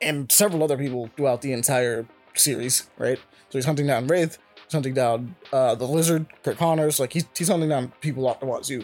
[0.02, 2.06] and several other people throughout the entire
[2.40, 3.20] series, right?
[3.50, 7.26] So he's hunting down Wraith, he's hunting down uh, the Lizard, Curt Connors, like he's,
[7.36, 8.84] he's hunting down people off the wazoo.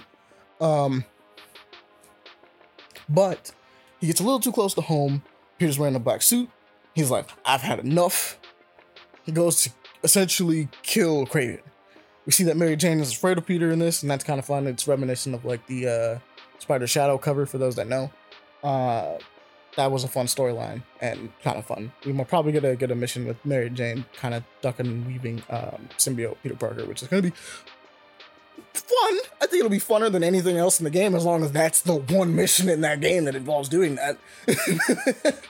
[0.62, 1.06] Um,
[3.10, 3.52] but
[4.00, 5.24] he gets a little too close to home
[5.58, 6.50] Peter's wearing a black suit.
[6.94, 8.40] He's like, I've had enough.
[9.24, 9.72] He goes to
[10.04, 11.62] essentially kill Kraven.
[12.26, 14.46] We see that Mary Jane is afraid of Peter in this, and that's kind of
[14.46, 14.68] fun.
[14.68, 16.20] It's reminiscent of like the uh,
[16.60, 18.12] Spider Shadow cover for those that know.
[18.64, 19.18] Uh,
[19.76, 21.92] that was a fun storyline and kind of fun.
[22.06, 25.06] We will probably get a get a mission with Mary Jane, kind of ducking and
[25.06, 27.36] weaving um, symbiote Peter Parker, which is going to be
[28.74, 29.20] fun.
[29.42, 31.82] I think it'll be funner than anything else in the game as long as that's
[31.82, 34.18] the one mission in that game that involves doing that.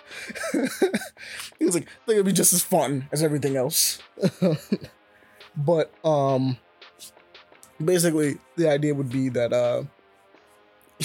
[1.59, 3.99] he was like, I think it'll be just as fun as everything else.
[5.57, 6.57] but um
[7.83, 9.83] basically the idea would be that uh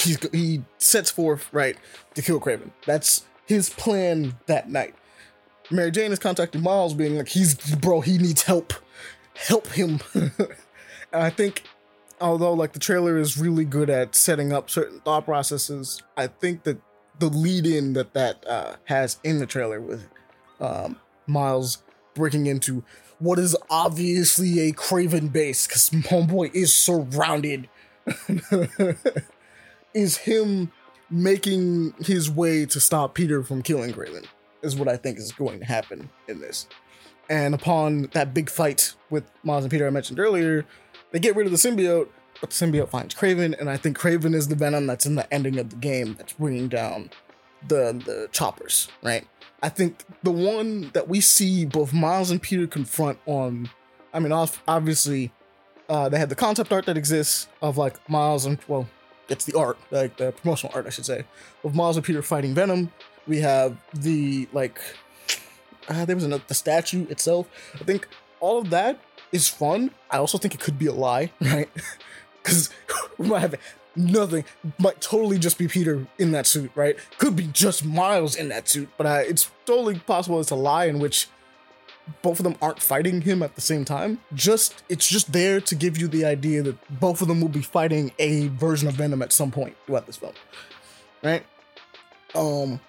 [0.02, 1.76] he's he sets forth right
[2.14, 2.70] to kill Kraven.
[2.86, 4.94] That's his plan that night.
[5.70, 8.72] Mary Jane is contacting Miles, being like, "He's bro, he needs help.
[9.34, 10.32] Help him." and
[11.12, 11.64] I think,
[12.20, 16.62] although like the trailer is really good at setting up certain thought processes, I think
[16.64, 16.80] that
[17.18, 20.08] the lead in that that uh, has in the trailer with
[20.60, 21.82] um, Miles
[22.14, 22.82] breaking into
[23.18, 27.68] what is obviously a Kraven base because Homeboy is surrounded.
[29.94, 30.70] is him
[31.10, 34.26] making his way to stop Peter from killing Kraven,
[34.62, 36.66] is what I think is going to happen in this.
[37.30, 40.64] And upon that big fight with Miles and Peter I mentioned earlier,
[41.10, 42.08] they get rid of the symbiote,
[42.40, 45.32] but the symbiote finds Kraven, and I think Kraven is the venom that's in the
[45.32, 47.10] ending of the game that's bringing down
[47.66, 49.26] the the choppers, right?
[49.62, 53.68] I think the one that we see both Miles and Peter confront on,
[54.14, 55.32] I mean, obviously,
[55.88, 58.88] uh, they had the concept art that exists of like Miles and well,
[59.28, 61.24] it's the art, like the promotional art, I should say,
[61.64, 62.92] of Miles and Peter fighting Venom.
[63.26, 64.80] We have the like,
[65.88, 67.48] uh, there was another the statue itself.
[67.74, 68.08] I think
[68.40, 69.00] all of that
[69.32, 69.90] is fun.
[70.10, 71.68] I also think it could be a lie, right?
[72.42, 72.70] Because
[73.18, 73.54] we might have
[73.94, 74.44] nothing.
[74.78, 76.96] Might totally just be Peter in that suit, right?
[77.18, 80.86] Could be just Miles in that suit, but uh, it's totally possible it's a lie
[80.86, 81.28] in which
[82.22, 84.18] both of them aren't fighting him at the same time.
[84.34, 87.62] Just it's just there to give you the idea that both of them will be
[87.62, 90.34] fighting a version of Venom at some point throughout this film.
[91.22, 91.44] Right?
[92.34, 92.80] Um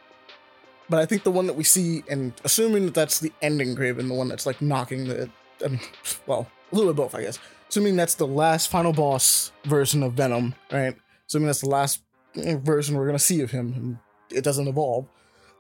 [0.90, 4.08] but I think the one that we see and assuming that that's the ending Kraven,
[4.08, 5.30] the one that's like knocking the
[5.64, 5.80] um,
[6.26, 7.38] well, a little bit both, I guess.
[7.70, 10.96] Assuming that's the last final boss version of Venom, right?
[11.28, 12.02] Assuming that's the last
[12.36, 13.98] eh, version we're gonna see of him and
[14.36, 15.08] it doesn't evolve.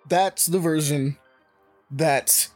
[0.07, 1.17] That's the version
[1.91, 2.47] that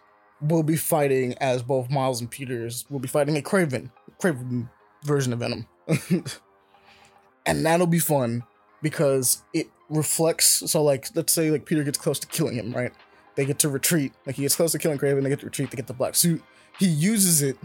[0.44, 4.70] will be fighting as both Miles and Peters will be fighting a Kraven, Kraven
[5.04, 5.68] version of Venom.
[7.46, 8.44] and that'll be fun
[8.82, 12.92] because it reflects so like let's say like Peter gets close to killing him, right?
[13.36, 14.14] They get to retreat.
[14.26, 16.16] Like he gets close to killing Kraven, they get to retreat, they get the black
[16.16, 16.42] suit.
[16.80, 17.58] He uses it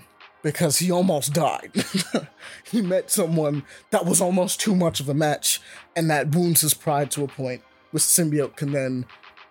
[0.43, 1.73] because he almost died.
[2.71, 5.61] he met someone that was almost too much of a match,
[5.97, 9.07] and that wounds his pride to a point which symbiote can then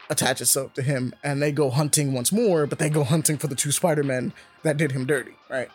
[0.09, 3.47] attach itself to him and they go hunting once more, but they go hunting for
[3.47, 5.69] the two Spider-Men that did him dirty, right?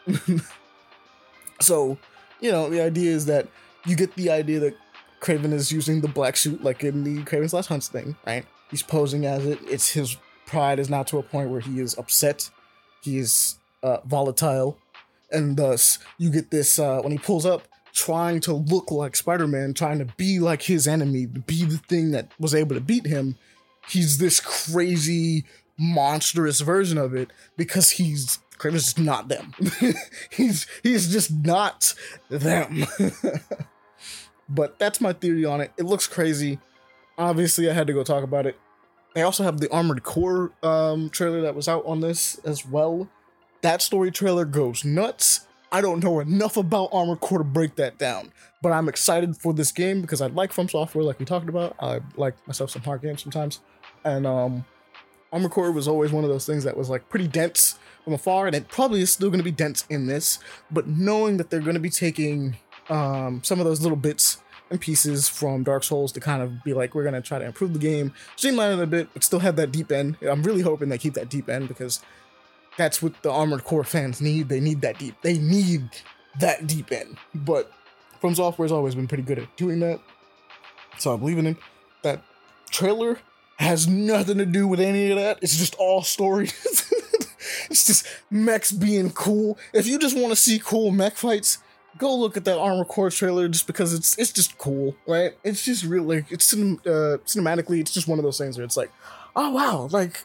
[1.60, 1.98] so,
[2.40, 3.48] you know, the idea is that
[3.86, 4.76] you get the idea that
[5.20, 8.44] Kraven is using the black suit like in the Kraven's Last Hunts thing, right?
[8.70, 9.58] He's posing as it.
[9.64, 10.16] It's his
[10.46, 12.50] pride is now to a point where he is upset.
[13.02, 14.78] He is uh, volatile.
[15.30, 17.62] And thus, you get this uh, when he pulls up,
[17.94, 22.10] trying to look like Spider Man, trying to be like his enemy, be the thing
[22.10, 23.36] that was able to beat him
[23.88, 25.44] he's this crazy
[25.78, 29.54] monstrous version of it because he's Kraven's not them.
[30.30, 31.94] he's he's just not
[32.28, 32.84] them.
[34.48, 35.72] but that's my theory on it.
[35.76, 36.60] It looks crazy.
[37.18, 38.58] Obviously, I had to go talk about it.
[39.14, 43.08] They also have the Armored Core um, trailer that was out on this as well.
[43.60, 45.46] That story trailer goes nuts.
[45.72, 48.30] I don't know enough about Armored Core to break that down,
[48.60, 51.74] but I'm excited for this game because I like From Software, like we talked about.
[51.80, 53.60] I like myself some hard games sometimes
[54.04, 54.64] and um,
[55.32, 58.46] Armored Core was always one of those things that was like pretty dense from afar,
[58.46, 60.38] and it probably is still going to be dense in this.
[60.70, 62.56] But knowing that they're going to be taking
[62.88, 64.38] um, some of those little bits
[64.70, 67.44] and pieces from Dark Souls to kind of be like, we're going to try to
[67.44, 70.16] improve the game, streamline it a bit, but still have that deep end.
[70.22, 72.00] I'm really hoping they keep that deep end because
[72.76, 74.48] that's what the Armored Core fans need.
[74.48, 75.14] They need that deep.
[75.22, 75.88] They need
[76.40, 77.18] that deep end.
[77.34, 77.70] But
[78.20, 80.00] From Software's always been pretty good at doing that,
[80.98, 81.56] so I'm believing in
[82.02, 82.22] that
[82.70, 83.18] trailer
[83.58, 85.38] has nothing to do with any of that.
[85.42, 86.52] It's just all stories.
[87.70, 89.58] it's just mechs being cool.
[89.72, 91.58] If you just want to see cool mech fights,
[91.98, 95.32] go look at that Armored Core trailer just because it's it's just cool, right?
[95.44, 98.76] It's just really it's cinem- uh, cinematically it's just one of those things where it's
[98.76, 98.90] like,
[99.36, 100.24] oh wow, like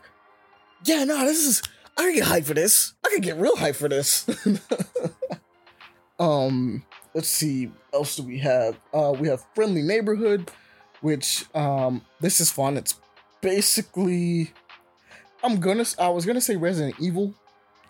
[0.86, 1.62] yeah, no, this is
[1.98, 2.94] I can get hyped for this.
[3.06, 4.30] I can get real hyped for this.
[6.20, 6.84] um,
[7.14, 8.80] let's see, else do we have?
[8.94, 10.52] Uh, we have Friendly Neighborhood,
[11.02, 12.78] which um, this is fun.
[12.78, 13.00] It's
[13.42, 14.52] basically
[15.44, 17.34] I'm gonna I was gonna say Resident Evil,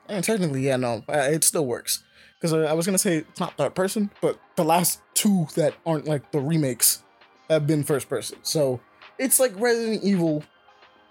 [0.07, 2.03] and technically yeah no it still works
[2.39, 6.05] because I was gonna say it's not third person, but the last two that aren't
[6.05, 7.03] like the remakes
[7.49, 8.79] have been first person, so
[9.17, 10.43] it's like Resident Evil,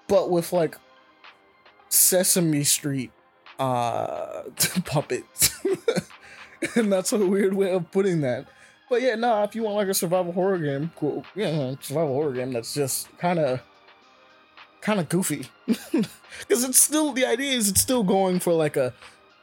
[0.09, 0.77] but with like
[1.97, 3.13] Sesame Street
[3.59, 4.43] uh
[4.85, 5.59] puppets,
[6.77, 8.47] and that's a weird way of putting that.
[8.89, 11.25] But yeah, no, nah, if you want like a survival horror game, cool.
[11.35, 13.61] Yeah, survival horror game that's just kind of
[14.81, 18.95] kind of goofy because it's still the idea is it's still going for like a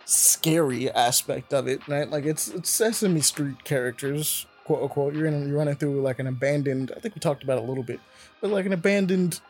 [0.06, 2.10] scary aspect of it, right?
[2.10, 5.14] Like it's it's Sesame Street characters, quote unquote.
[5.14, 6.94] You're in you're running through like an abandoned.
[6.96, 8.00] I think we talked about a little bit,
[8.40, 9.42] but like an abandoned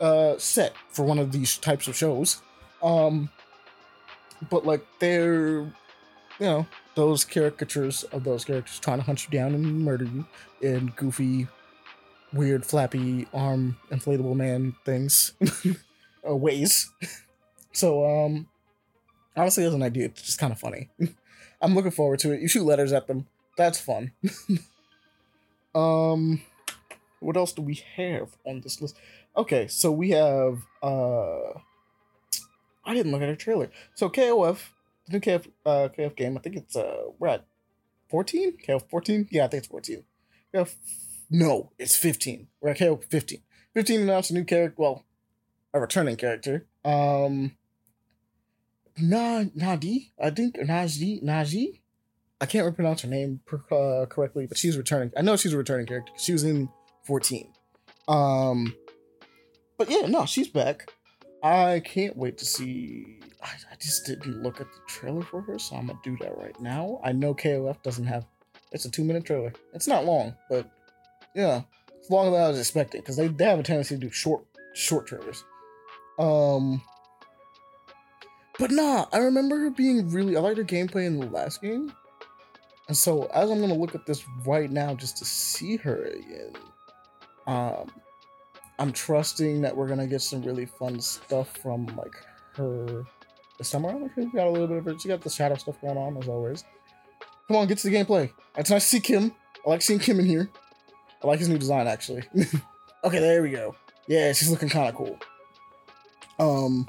[0.00, 2.42] uh set for one of these types of shows.
[2.82, 3.30] Um,
[4.50, 5.72] but like they're, you
[6.40, 10.26] know, those caricatures of those characters trying to hunt you down and murder you
[10.60, 11.48] in goofy,
[12.32, 15.32] weird, flappy arm inflatable man things,
[16.28, 16.90] uh, ways.
[17.72, 18.46] so um
[19.36, 20.06] honestly as an idea.
[20.06, 20.88] It's just kind of funny.
[21.60, 22.40] I'm looking forward to it.
[22.40, 23.26] You shoot letters at them.
[23.56, 24.12] That's fun.
[25.74, 26.40] Um
[27.20, 28.96] what else do we have on this list?
[29.36, 31.58] Okay so we have uh
[32.88, 34.70] i didn't look at her trailer so kof
[35.06, 37.46] the new kf uh kf game i think it's uh we're at
[38.10, 40.02] 14 kf 14 yeah i think it's 14
[40.54, 40.74] KF,
[41.30, 43.42] no it's 15 we're at kf 15
[43.74, 45.04] 15 announced a new character well
[45.72, 47.52] a returning character um
[49.00, 51.80] Na Nadi, I think Naji Naji.
[52.40, 55.12] I can't pronounce her name uh, correctly, but she's returning.
[55.16, 56.12] I know she's a returning character.
[56.16, 56.68] She was in
[57.04, 57.52] 14.
[58.06, 58.74] Um,
[59.76, 60.92] but yeah, no, she's back.
[61.42, 63.20] I can't wait to see.
[63.42, 66.36] I, I just didn't look at the trailer for her, so I'm gonna do that
[66.36, 67.00] right now.
[67.04, 68.26] I know KOF doesn't have.
[68.72, 69.52] It's a two minute trailer.
[69.72, 70.68] It's not long, but
[71.34, 71.62] yeah,
[71.96, 74.44] it's longer than I was expecting because they, they have a tendency to do short
[74.74, 75.44] short trailers.
[76.18, 76.82] Um,
[78.58, 80.36] but nah, I remember her being really.
[80.36, 81.92] I liked her gameplay in the last game,
[82.88, 86.52] and so as I'm gonna look at this right now just to see her again,
[87.46, 87.92] um,
[88.78, 92.14] I'm trusting that we're gonna get some really fun stuff from like
[92.54, 93.04] her
[93.58, 94.10] this time around.
[94.16, 95.00] We got a little bit of it.
[95.00, 96.64] She got the shadow stuff going on as always.
[97.48, 98.30] Come on, get to the gameplay.
[98.56, 99.34] It's nice to see Kim.
[99.66, 100.48] I like seeing Kim in here.
[101.22, 102.22] I like his new design actually.
[103.04, 103.74] okay, there we go.
[104.06, 105.18] Yeah, she's looking kind of cool.
[106.38, 106.86] Um,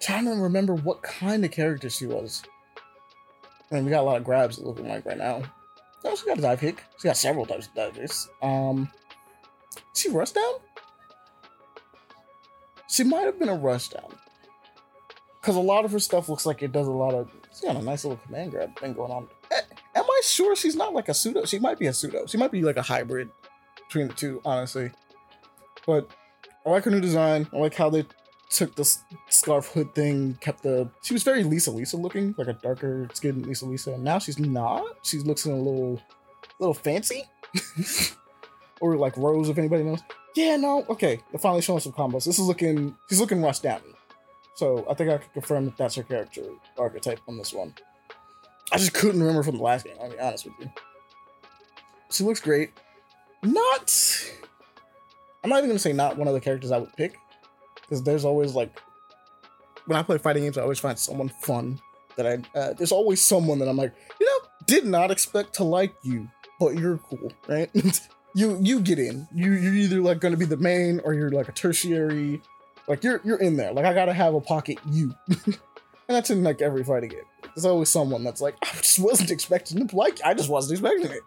[0.00, 2.42] trying to remember what kind of character she was.
[3.70, 5.42] I mean, we got a lot of grabs looking like right now.
[6.04, 6.84] Oh, she got a dive kick.
[6.98, 8.28] She got several types of dive kicks.
[8.42, 8.90] Um,
[9.94, 10.54] she rushed down?
[12.90, 14.12] She might have been a rush down.
[15.40, 17.30] Because a lot of her stuff looks like it does a lot of.
[17.50, 19.28] She's got a nice little command grab thing going on.
[19.94, 21.44] Am I sure she's not like a pseudo?
[21.44, 22.26] She might be a pseudo.
[22.26, 23.30] She might be like a hybrid
[23.86, 24.90] between the two, honestly.
[25.86, 26.10] But
[26.66, 27.48] I like her new design.
[27.52, 28.04] I like how they
[28.50, 28.84] took the
[29.28, 30.90] scarf hood thing, kept the.
[31.02, 33.92] She was very Lisa Lisa looking, like a darker skinned Lisa Lisa.
[33.92, 34.84] And now she's not.
[35.04, 36.02] She looks a little,
[36.58, 37.24] little fancy,
[38.80, 40.00] or like Rose, if anybody knows.
[40.34, 41.20] Yeah, no, okay.
[41.30, 42.24] They're finally showing some combos.
[42.24, 42.96] This is looking.
[43.08, 43.80] She's looking rushed down.
[44.54, 46.42] So I think I can confirm that that's her character
[46.78, 47.74] archetype on this one.
[48.72, 49.96] I just couldn't remember from the last game.
[50.00, 50.70] I'll be honest with you.
[52.10, 52.70] She looks great.
[53.42, 53.92] Not.
[55.42, 57.16] I'm not even gonna say not one of the characters I would pick
[57.80, 58.78] because there's always like
[59.86, 61.80] when I play fighting games, I always find someone fun
[62.16, 62.58] that I.
[62.58, 66.28] Uh, there's always someone that I'm like, you know, did not expect to like you,
[66.58, 67.70] but you're cool, right?
[68.34, 69.28] you you get in.
[69.34, 72.42] You you're either like going to be the main or you're like a tertiary.
[72.86, 73.72] Like you're you're in there.
[73.72, 75.58] Like I gotta have a pocket you, and
[76.08, 77.20] that's in like every fighting game.
[77.54, 80.20] There's always someone that's like, I just wasn't expecting to like.
[80.24, 81.22] I just wasn't expecting it.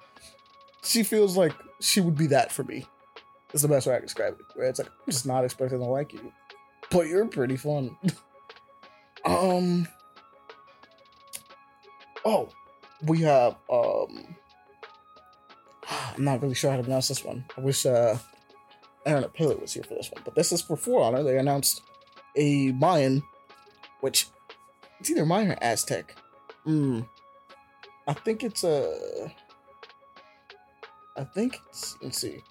[0.84, 2.86] She feels like she would be that for me.
[3.54, 4.46] Is the best way I can describe it.
[4.56, 6.34] Where it's like I'm just not expecting to like you
[6.94, 7.98] but you're pretty fun.
[9.26, 9.88] um.
[12.24, 12.50] Oh,
[13.02, 14.36] we have um.
[16.15, 17.45] I'm not really sure how to pronounce this one.
[17.58, 18.17] I wish uh,
[19.06, 21.23] Aaron Paley was here for this one, but this is for For Honor.
[21.23, 21.82] They announced
[22.36, 23.23] a Mayan,
[24.02, 24.28] which
[24.99, 26.15] it's either Mayan or Aztec.
[26.63, 27.02] Hmm.
[28.08, 29.32] I think it's a.
[31.17, 31.97] I think it's.
[32.02, 32.41] Let's see.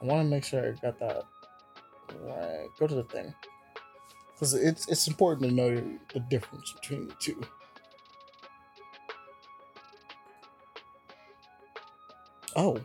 [0.00, 1.24] I want to make sure I got that
[2.22, 3.34] Right, go to the thing.
[4.32, 7.40] Because it's it's important to know the difference between the two.
[12.56, 12.80] Oh.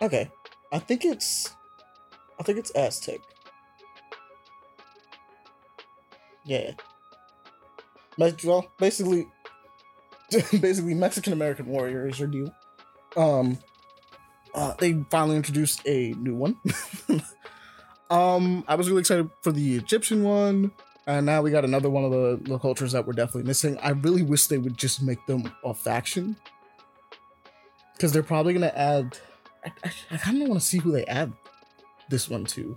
[0.00, 0.30] Okay.
[0.70, 1.54] I think it's
[2.38, 3.20] I think it's Aztec.
[6.44, 6.72] Yeah.
[8.18, 9.26] Well, basically
[10.60, 12.54] basically Mexican American warrior is your deal.
[13.16, 13.58] Um
[14.54, 16.56] uh, they finally introduced a new one.
[18.10, 20.72] um, I was really excited for the Egyptian one,
[21.06, 23.78] and now we got another one of the, the cultures that we're definitely missing.
[23.78, 26.36] I really wish they would just make them a faction,
[28.02, 29.16] because they're probably gonna add.
[29.64, 31.32] I, I, I kind of want to see who they add
[32.08, 32.76] this one to.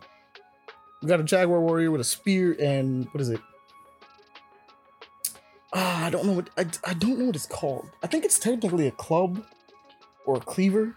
[1.02, 3.42] We got a Jaguar warrior with a spear and what is it?
[5.74, 7.90] Ah, I don't know what I, I don't know what it's called.
[8.04, 9.44] I think it's technically a club
[10.28, 10.96] or a cleaver.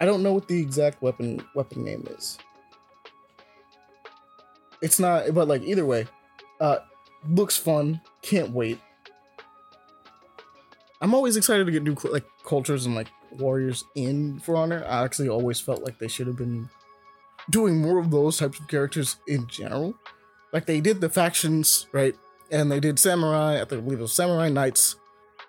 [0.00, 2.38] I don't know what the exact weapon weapon name is.
[4.80, 6.06] it's not, but like either way,
[6.60, 6.78] uh,
[7.28, 8.00] looks fun.
[8.22, 8.78] Can't wait.
[11.02, 14.84] I'm always excited to get new like cultures and like warriors in For Honor.
[14.86, 16.70] I actually always felt like they should have been
[17.50, 19.94] doing more of those types of characters in general.
[20.52, 22.14] Like they did the factions, right?
[22.52, 24.94] And they did samurai, I believe it was samurai knights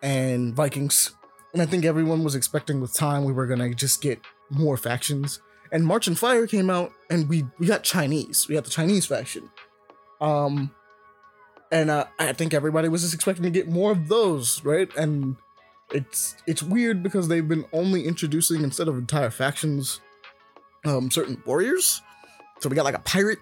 [0.01, 1.13] and Vikings.
[1.53, 5.39] And I think everyone was expecting with time we were gonna just get more factions.
[5.71, 8.47] And Marching Fire came out and we we got Chinese.
[8.49, 9.51] We got the Chinese faction.
[10.19, 10.71] Um
[11.71, 14.95] and uh, I think everybody was just expecting to get more of those, right?
[14.95, 15.37] And
[15.93, 20.01] it's it's weird because they've been only introducing instead of entire factions
[20.85, 22.01] um certain warriors.
[22.59, 23.39] So we got like a pirate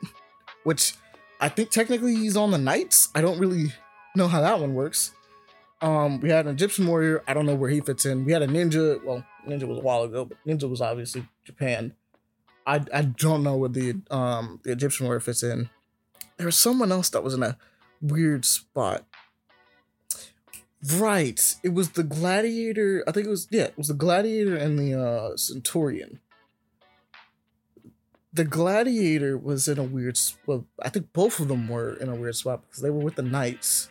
[0.64, 0.94] which
[1.40, 3.10] i think technically he's on the knights.
[3.16, 3.74] I don't really
[4.16, 5.12] know how that one works.
[5.82, 7.24] Um we had an egyptian warrior.
[7.28, 8.26] I don't know where he fits in.
[8.26, 9.04] We had a ninja.
[9.04, 11.94] Well ninja was a while ago but ninja was obviously japan.
[12.68, 15.70] I i don't know where the um the egyptian warrior fits in.
[16.38, 17.58] There was someone else that was in a
[18.02, 19.06] weird spot
[20.96, 21.56] Right.
[21.64, 23.04] It was the gladiator.
[23.08, 26.20] I think it was yeah, it was the gladiator and the uh centurion.
[28.34, 32.16] The gladiator was in a weird well, I think both of them were in a
[32.16, 33.90] weird spot because they were with the knights.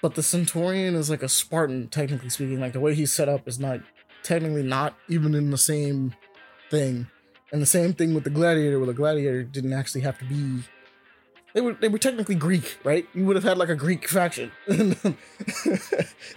[0.00, 2.60] But the centurion is like a Spartan, technically speaking.
[2.60, 3.80] Like the way he's set up is not
[4.22, 6.14] technically not even in the same
[6.70, 7.06] thing.
[7.52, 10.62] And the same thing with the gladiator, where the gladiator didn't actually have to be
[11.54, 13.06] they were they were technically Greek, right?
[13.14, 14.52] You would have had like a Greek faction.
[14.66, 15.14] it's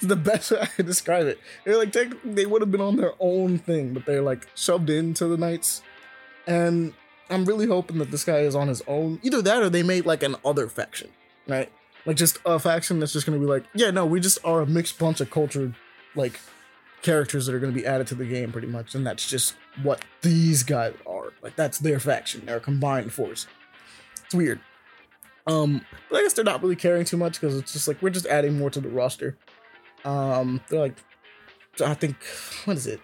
[0.01, 1.39] the best way I could describe it.
[1.63, 5.27] They're like they would have been on their own thing, but they're like shoved into
[5.27, 5.81] the knights.
[6.47, 6.93] And
[7.29, 9.19] I'm really hoping that this guy is on his own.
[9.23, 11.09] Either that or they made like an other faction,
[11.47, 11.71] right?
[12.05, 14.67] Like just a faction that's just gonna be like, yeah, no, we just are a
[14.67, 15.75] mixed bunch of cultured
[16.15, 16.39] like
[17.01, 20.03] characters that are gonna be added to the game pretty much, and that's just what
[20.21, 21.31] these guys are.
[21.41, 23.47] Like that's their faction, their combined force.
[24.25, 24.59] It's weird.
[25.47, 28.09] Um, but I guess they're not really caring too much because it's just like we're
[28.09, 29.37] just adding more to the roster.
[30.03, 30.97] Um, they're like,
[31.83, 32.17] I think,
[32.65, 33.01] what is it?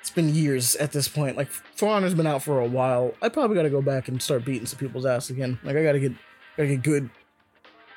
[0.00, 1.36] It's been years at this point.
[1.36, 3.14] Like, For Honor's been out for a while.
[3.22, 5.60] I probably got to go back and start beating some people's ass again.
[5.62, 6.12] Like, I gotta get,
[6.56, 7.10] gotta get good.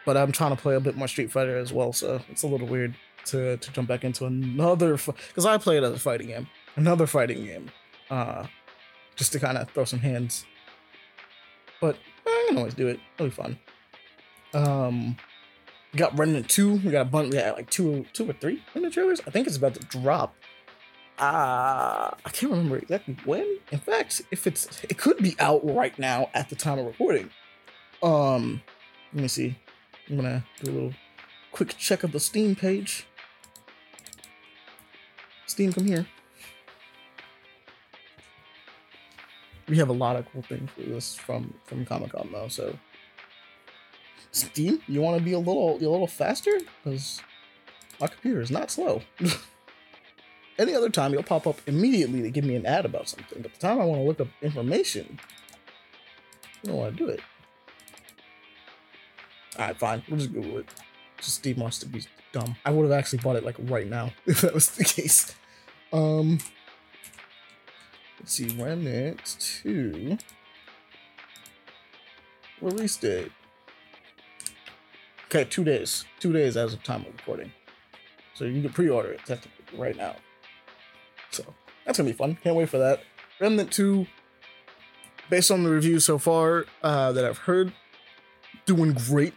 [0.05, 2.47] But I'm trying to play a bit more Street Fighter as well, so it's a
[2.47, 2.93] little weird
[3.25, 7.07] to to jump back into another because I play it as a fighting game, another
[7.07, 7.71] fighting game,
[8.11, 8.45] uh,
[9.15, 10.45] just to kind of throw some hands.
[11.85, 12.99] But I can always do it.
[13.13, 13.59] It'll be fun.
[14.55, 15.17] Um,
[15.93, 16.77] we got Remnant 2.
[16.77, 19.21] We got a bunch, yeah, like two, two or three Remnant trailers.
[19.27, 20.33] I think it's about to drop.
[21.19, 23.59] Uh, I can't remember exactly when.
[23.71, 27.29] In fact, if it's, it could be out right now at the time of recording.
[28.01, 28.63] Um,
[29.13, 29.55] let me see.
[30.09, 30.93] I'm gonna do a little
[31.51, 33.05] quick check of the Steam page.
[35.45, 36.07] Steam, come here.
[39.67, 42.47] We have a lot of cool things for this from from Comic Con though.
[42.47, 42.77] So,
[44.31, 46.51] Steam, you want to be a little a little faster
[46.83, 47.21] because
[47.99, 49.01] my computer is not slow.
[50.57, 53.41] Any other time, you'll pop up immediately to give me an ad about something.
[53.41, 55.19] But the time I want to look up information,
[56.63, 57.19] I don't want to do it.
[59.57, 60.03] All right, fine.
[60.07, 60.67] We'll just Google it.
[61.17, 62.55] Just Steam wants to be dumb.
[62.65, 65.35] I would have actually bought it like right now if that was the case.
[65.91, 66.39] Um,
[68.25, 70.17] Let's see, Remnant 2.
[72.59, 73.31] Release date.
[75.25, 76.05] Okay, two days.
[76.19, 77.51] Two days as of time of recording.
[78.33, 79.21] So you can pre-order it
[79.77, 80.15] right now.
[81.29, 81.43] So
[81.85, 82.35] that's gonna be fun.
[82.43, 83.01] Can't wait for that.
[83.39, 84.07] Remnant 2,
[85.29, 87.73] based on the reviews so far uh, that I've heard,
[88.65, 89.35] doing great.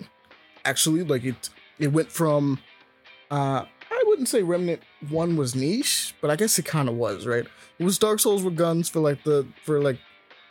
[0.65, 2.59] Actually, like it it went from
[3.31, 3.67] uh
[4.19, 7.47] wouldn't say Remnant 1 was niche, but I guess it kind of was, right?
[7.79, 10.01] It was Dark Souls with guns for like the for like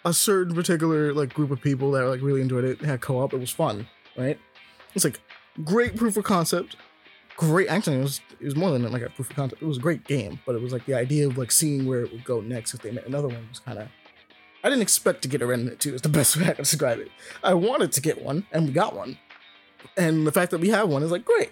[0.06, 2.82] a certain particular like group of people that like really enjoyed it.
[2.82, 3.34] it had co-op.
[3.34, 4.40] It was fun, right?
[4.96, 5.20] It's like
[5.66, 6.78] great proof of concept.
[7.36, 9.62] Great, actually, it was it was more than like a proof of concept.
[9.62, 12.04] It was a great game, but it was like the idea of like seeing where
[12.04, 13.90] it would go next if they made another one was kind of.
[14.64, 17.00] I didn't expect to get a Remnant 2 is the best way I can describe
[17.00, 17.12] it.
[17.44, 19.18] I wanted to get one, and we got one.
[19.98, 21.52] And the fact that we have one is like great.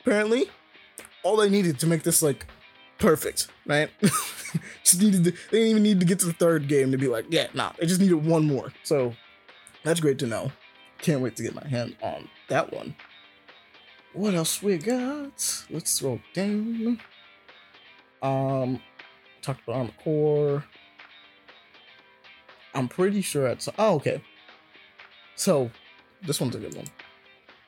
[0.00, 0.48] Apparently,
[1.26, 2.46] all they needed to make this like
[2.98, 3.90] perfect, right?
[4.84, 7.08] just needed to, they didn't even need to get to the third game to be
[7.08, 8.72] like, yeah, nah, they just needed one more.
[8.84, 9.12] So
[9.82, 10.52] that's great to know.
[10.98, 12.94] Can't wait to get my hand on that one.
[14.12, 15.64] What else we got?
[15.68, 17.00] Let's scroll down.
[18.22, 18.80] Um,
[19.42, 20.64] talked about Armored Core.
[22.72, 24.22] I'm pretty sure it's oh okay.
[25.34, 25.70] So
[26.22, 26.86] this one's a good one.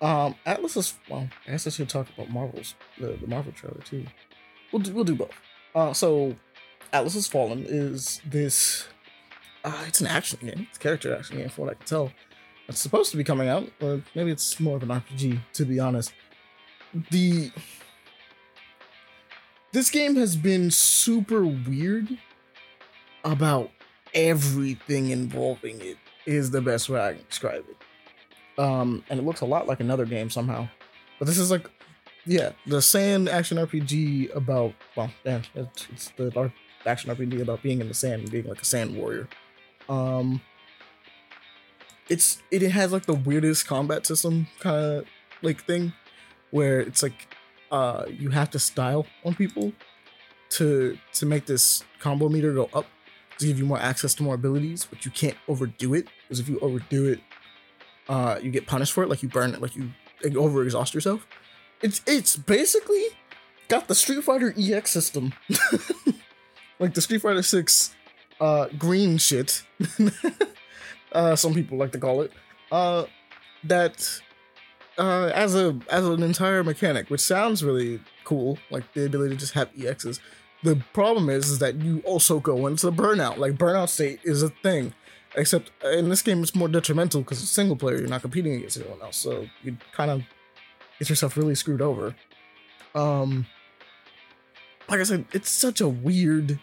[0.01, 1.29] Um, Atlas is well.
[1.47, 4.07] I guess I should talk about Marvel's the, the Marvel trailer too.
[4.73, 5.33] We'll do, we'll do both.
[5.75, 6.37] Uh, so
[6.93, 8.87] Atlas Has Fallen is this.
[9.65, 10.67] Uh, it's an action game.
[10.69, 12.13] It's a character action game, from what I can tell.
[12.69, 15.81] It's supposed to be coming out, or maybe it's more of an RPG, to be
[15.81, 16.13] honest.
[17.11, 17.51] The
[19.73, 22.19] this game has been super weird
[23.25, 23.71] about
[24.15, 27.77] everything involving it is the best way I can describe it.
[28.59, 30.69] Um, and it looks a lot like another game somehow.
[31.19, 31.71] But this is like,
[32.27, 36.53] yeah, the sand action RPG about well, yeah, it's, it's the
[36.85, 39.29] action RPG about being in the sand and being like a sand warrior.
[39.89, 40.41] Um,
[42.09, 45.05] it's it has like the weirdest combat system kind of
[45.43, 45.93] like thing,
[46.51, 47.35] where it's like,
[47.71, 49.73] uh, you have to style on people
[50.51, 52.87] to to make this combo meter go up
[53.39, 56.49] to give you more access to more abilities, but you can't overdo it because if
[56.49, 57.21] you overdo it,
[58.09, 59.09] uh, you get punished for it.
[59.09, 59.91] Like you burn it, like you
[60.23, 61.27] overexhaust yourself.
[61.83, 63.05] It's it's basically
[63.69, 65.33] got the Street Fighter EX system,
[66.79, 67.95] like the Street Fighter Six
[68.41, 69.63] uh, green shit.
[71.13, 72.33] uh, some people like to call it.
[72.71, 73.05] Uh,
[73.65, 74.21] that
[74.99, 79.41] uh, as a as an entire mechanic, which sounds really cool, like the ability to
[79.41, 80.21] just have EXs.
[80.65, 83.39] The problem is, is that you also go into the burnout.
[83.39, 84.93] Like burnout state is a thing,
[85.37, 87.99] except in this game it's more detrimental because it's single player.
[87.99, 90.23] You're not competing against anyone else, so you kind of
[90.99, 92.15] get yourself really screwed over.
[92.95, 93.47] Um,
[94.89, 96.59] like I said, it's such a weird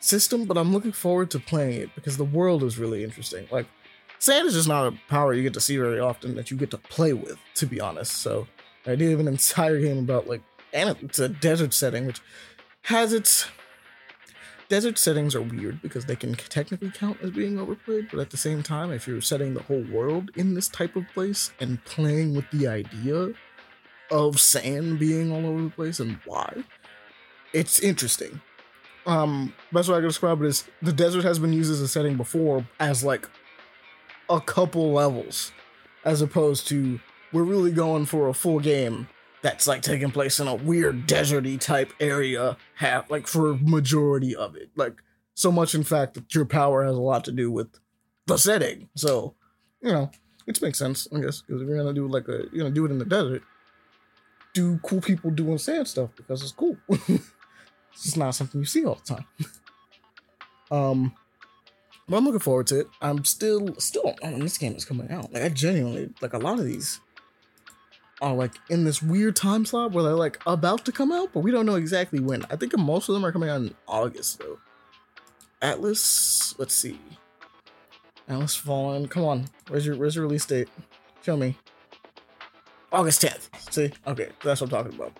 [0.00, 3.46] system, but I'm looking forward to playing it because the world is really interesting.
[3.50, 3.66] Like
[4.18, 6.70] sand is just not a power you get to see very often that you get
[6.70, 8.12] to play with, to be honest.
[8.12, 8.46] So
[8.84, 10.42] the idea of an entire game about like
[10.72, 12.20] and it's a desert setting, which
[12.82, 13.46] has its
[14.68, 18.36] desert settings are weird because they can technically count as being overplayed, but at the
[18.36, 22.34] same time, if you're setting the whole world in this type of place and playing
[22.34, 23.32] with the idea
[24.10, 26.64] of sand being all over the place and why,
[27.52, 28.40] it's interesting.
[29.06, 31.88] Um, best way I can describe it is the desert has been used as a
[31.88, 33.28] setting before as like
[34.28, 35.52] a couple levels,
[36.04, 36.98] as opposed to
[37.32, 39.08] we're really going for a full game
[39.42, 44.56] that's like taking place in a weird deserty type area half like for majority of
[44.56, 44.70] it.
[44.76, 45.02] Like
[45.34, 47.68] so much in fact that your power has a lot to do with
[48.26, 48.88] the setting.
[48.96, 49.34] So
[49.80, 50.10] you know
[50.46, 52.84] it makes sense i guess because if you're gonna do like a you're gonna do
[52.84, 53.42] it in the desert
[54.54, 56.76] do cool people doing sand stuff because it's cool.
[57.92, 59.26] It's not something you see all the time.
[60.68, 61.14] Um
[62.08, 62.88] but i'm looking forward to it.
[63.00, 65.32] I'm still still oh this game is coming out.
[65.32, 67.00] Like i genuinely like a lot of these
[68.20, 71.40] are like in this weird time slot where they're like about to come out, but
[71.40, 72.44] we don't know exactly when.
[72.50, 74.58] I think most of them are coming out in August though.
[75.62, 76.98] Atlas, let's see.
[78.28, 79.46] Atlas Fallen, come on.
[79.68, 80.68] Where's your where's your release date?
[81.22, 81.56] Show me.
[82.92, 83.72] August 10th.
[83.72, 83.92] See?
[84.06, 85.12] Okay, that's what I'm talking about.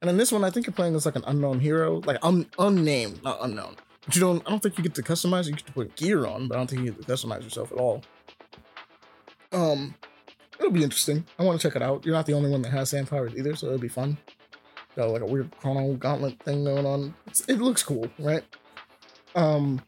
[0.00, 2.46] And then this one, I think you're playing as like an unknown hero, like un-
[2.58, 3.76] unnamed, not unknown.
[4.04, 4.42] But you don't.
[4.46, 5.46] I don't think you get to customize.
[5.46, 7.70] You get to put gear on, but I don't think you get to customize yourself
[7.70, 8.02] at all.
[9.52, 9.94] Um,
[10.72, 11.24] it'll be interesting.
[11.38, 12.04] I want to check it out.
[12.04, 14.16] You're not the only one that has sand powers either, so it'll be fun.
[14.96, 17.14] Got like a weird chrono gauntlet thing going on.
[17.26, 18.42] It's, it looks cool, right?
[19.34, 19.82] Um,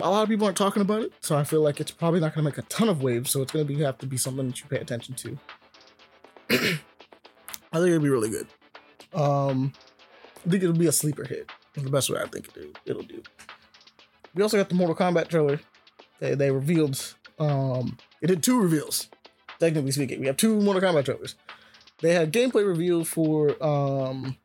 [0.00, 2.34] a lot of people aren't talking about it, so I feel like it's probably not
[2.34, 3.30] going to make a ton of waves.
[3.30, 5.38] So it's going to be have to be something that you pay attention to.
[6.50, 8.46] I think it'll be really good.
[9.12, 9.72] Um,
[10.46, 11.50] I think it'll be a sleeper hit.
[11.74, 13.22] the best way I think it, it'll do.
[14.34, 15.60] We also got the Mortal Kombat trailer.
[16.20, 19.08] They they revealed um it did two reveals
[19.58, 20.20] technically speaking.
[20.20, 21.34] We have two Mortal Kombat trailers.
[22.00, 24.36] They had gameplay reveals for um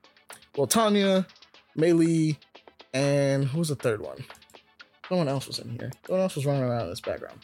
[0.56, 1.28] well Tanya,
[1.78, 2.38] Mileena,
[2.94, 4.24] and who was the third one?
[5.08, 5.92] Someone else was in here.
[6.06, 7.40] Someone else was running around in this background.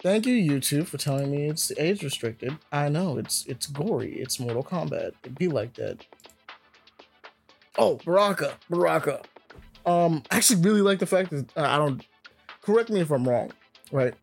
[0.00, 2.58] Thank you, YouTube, for telling me it's age restricted.
[2.70, 4.12] I know it's it's gory.
[4.16, 5.12] It's Mortal Kombat.
[5.22, 6.04] It'd be like that.
[7.76, 9.22] Oh, Baraka, Baraka.
[9.86, 12.06] Um, I actually really like the fact that uh, I don't.
[12.60, 13.52] Correct me if I'm wrong,
[13.92, 14.14] right?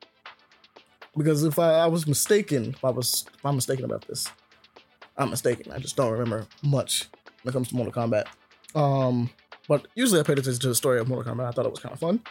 [1.17, 4.27] Because if I, I was mistaken, if I was if I'm mistaken about this,
[5.17, 5.71] I'm mistaken.
[5.71, 7.09] I just don't remember much
[7.43, 8.27] when it comes to Mortal Kombat.
[8.75, 9.29] Um,
[9.67, 11.47] but usually I paid attention to the story of Mortal Kombat.
[11.47, 12.21] I thought it was kind of fun.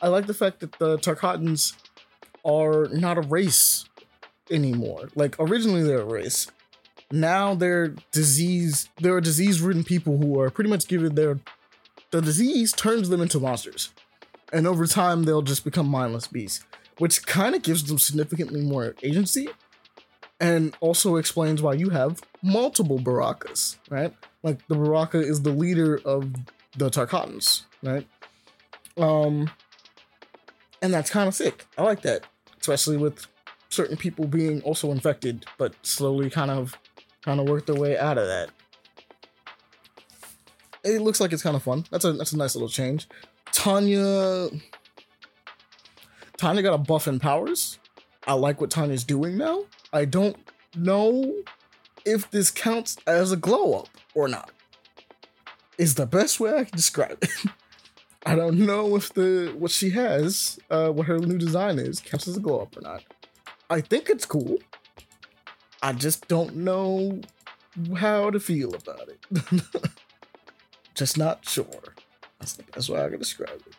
[0.00, 1.74] I like the fact that the Tarkatans
[2.44, 3.84] are not a race
[4.50, 5.10] anymore.
[5.14, 6.50] Like originally they're a race.
[7.10, 8.88] Now they're disease.
[8.98, 11.38] They're a disease-ridden people who are pretty much given their
[12.10, 13.90] the disease turns them into monsters,
[14.52, 16.64] and over time they'll just become mindless beasts
[17.02, 19.48] which kind of gives them significantly more agency
[20.38, 24.14] and also explains why you have multiple Barakas, right?
[24.44, 26.32] Like the Baraka is the leader of
[26.76, 28.06] the Tarkatans, right?
[28.96, 29.50] Um,
[30.80, 31.66] and that's kind of sick.
[31.76, 32.24] I like that,
[32.60, 33.26] especially with
[33.68, 36.78] certain people being also infected, but slowly kind of
[37.22, 38.50] kind of work their way out of that.
[40.84, 41.84] It looks like it's kind of fun.
[41.90, 43.08] That's a that's a nice little change.
[43.50, 44.50] Tanya
[46.42, 47.78] Tanya got a buff in powers,
[48.26, 49.62] I like what Tanya's doing now.
[49.92, 50.36] I don't
[50.74, 51.36] know
[52.04, 54.50] if this counts as a glow up or not.
[55.78, 57.30] Is the best way I can describe it.
[58.26, 62.26] I don't know if the what she has, uh, what her new design is, counts
[62.26, 63.04] as a glow up or not.
[63.70, 64.58] I think it's cool.
[65.80, 67.20] I just don't know
[67.94, 69.62] how to feel about it.
[70.96, 71.94] just not sure.
[72.40, 73.76] That's the best way I can describe it.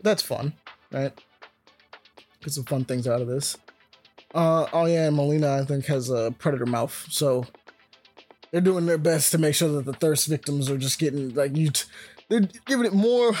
[0.00, 0.54] That's fun,
[0.90, 1.16] right?
[2.42, 3.56] Get some fun things out of this.
[4.34, 7.46] Uh, oh yeah, Mileena I think has a predator mouth, so
[8.50, 11.56] they're doing their best to make sure that the thirst victims are just getting like
[11.56, 11.70] you.
[11.70, 11.84] T-
[12.28, 13.32] they're giving it more.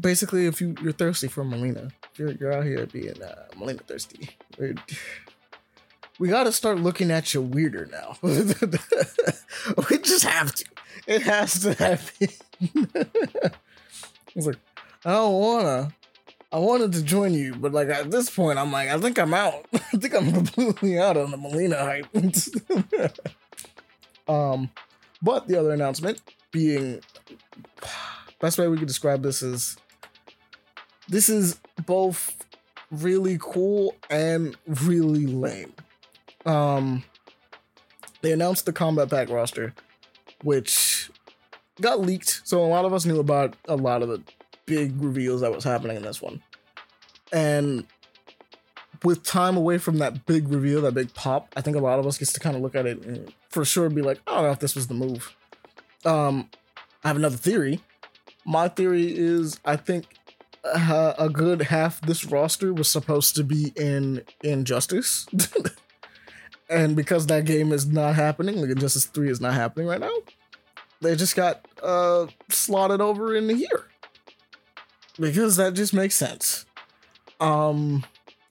[0.00, 4.30] Basically, if you you're thirsty for Mileena, you're you're out here being uh, Mileena thirsty.
[4.58, 4.74] We're,
[6.18, 8.16] we got to start looking at you weirder now.
[8.22, 10.64] we just have to.
[11.06, 12.28] It has to happen.
[14.34, 14.56] It's like,
[15.04, 15.92] I don't wanna.
[16.52, 19.32] I wanted to join you, but like at this point, I'm like, I think I'm
[19.32, 19.66] out.
[19.72, 23.18] I think I'm completely out on the Mileena hype.
[24.28, 24.70] um,
[25.22, 27.00] but the other announcement being,
[28.38, 29.78] best way we could describe this is,
[31.08, 32.44] this is both
[32.90, 35.72] really cool and really lame.
[36.44, 37.02] Um,
[38.20, 39.72] they announced the combat pack roster,
[40.42, 41.10] which
[41.80, 44.22] got leaked, so a lot of us knew about a lot of the
[44.74, 46.42] big reveals that was happening in this one.
[47.30, 47.86] And
[49.04, 52.06] with time away from that big reveal, that big pop, I think a lot of
[52.06, 54.44] us gets to kind of look at it and for sure be like, I don't
[54.44, 55.36] know if this was the move.
[56.06, 56.48] Um,
[57.04, 57.80] I have another theory.
[58.46, 60.06] My theory is I think
[60.64, 65.26] uh, a good half this roster was supposed to be in Injustice.
[66.70, 70.16] and because that game is not happening, like Injustice 3 is not happening right now,
[71.02, 73.86] they just got uh slotted over in here.
[75.18, 76.66] Because that just makes sense.
[77.40, 78.04] Um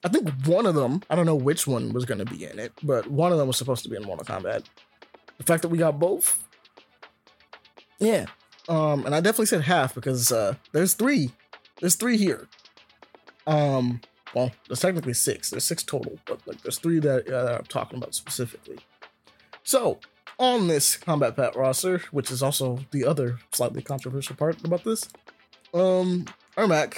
[0.04, 2.72] I think one of them, I don't know which one was gonna be in it,
[2.82, 4.64] but one of them was supposed to be in Mortal Kombat.
[5.38, 6.46] The fact that we got both,
[7.98, 8.26] yeah.
[8.68, 11.30] Um, and I definitely said half because uh there's three.
[11.80, 12.48] There's three here.
[13.46, 14.00] Um,
[14.34, 15.50] well, there's technically six.
[15.50, 18.78] There's six total, but like there's three that, uh, I'm talking about specifically.
[19.62, 19.98] So
[20.38, 25.08] on this combat pack roster, which is also the other slightly controversial part about this,
[25.74, 26.96] um, Ermac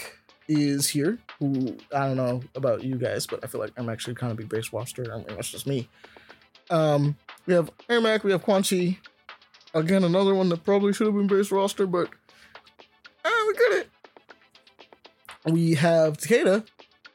[0.49, 1.19] is here.
[1.39, 4.39] Who I don't know about you guys, but I feel like I'm actually kind of
[4.39, 5.13] be base roster.
[5.13, 5.89] I mean, that's just me.
[6.71, 8.99] Um, we have Ermac, we have Quan Chi.
[9.75, 12.09] Again, another one that probably should have been base roster, but
[13.25, 13.89] uh, we got it.
[15.47, 16.65] We have Takeda,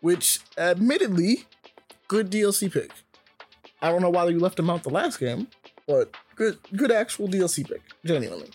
[0.02, 1.46] which admittedly,
[2.08, 2.92] good DLC pick.
[3.82, 5.48] I don't know why you left him out the last game,
[5.88, 8.50] but good good actual DLC pick, genuinely.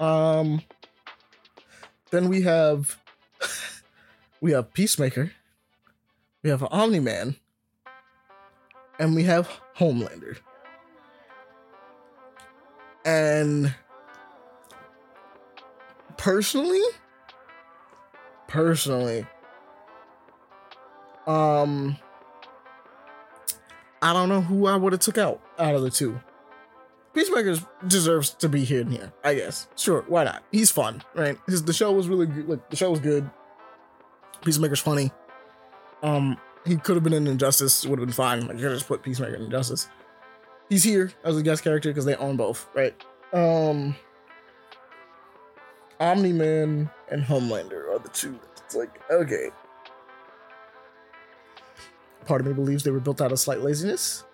[0.00, 0.62] Um
[2.10, 2.98] then we have
[4.42, 5.30] we have Peacemaker,
[6.42, 7.36] we have Omni Man,
[8.98, 10.36] and we have Homelander.
[13.04, 13.72] And
[16.16, 16.82] personally,
[18.48, 19.24] personally,
[21.28, 21.96] um,
[24.02, 26.20] I don't know who I would have took out out of the two.
[27.14, 29.68] Peacemaker deserves to be here and here, I guess.
[29.76, 30.42] Sure, why not?
[30.50, 31.38] He's fun, right?
[31.46, 32.48] His the show was really good.
[32.48, 33.30] Like the show was good.
[34.42, 35.10] Peacemaker's funny.
[36.02, 38.46] Um, he could have been in Injustice, would have been fine.
[38.46, 39.88] Like you could just put Peacemaker in Injustice.
[40.68, 42.94] He's here as a guest character because they own both, right?
[43.32, 43.94] Um,
[46.00, 48.38] Omni Man and Homelander are the two.
[48.64, 49.50] It's like okay.
[52.26, 54.24] Part of me believes they were built out of slight laziness.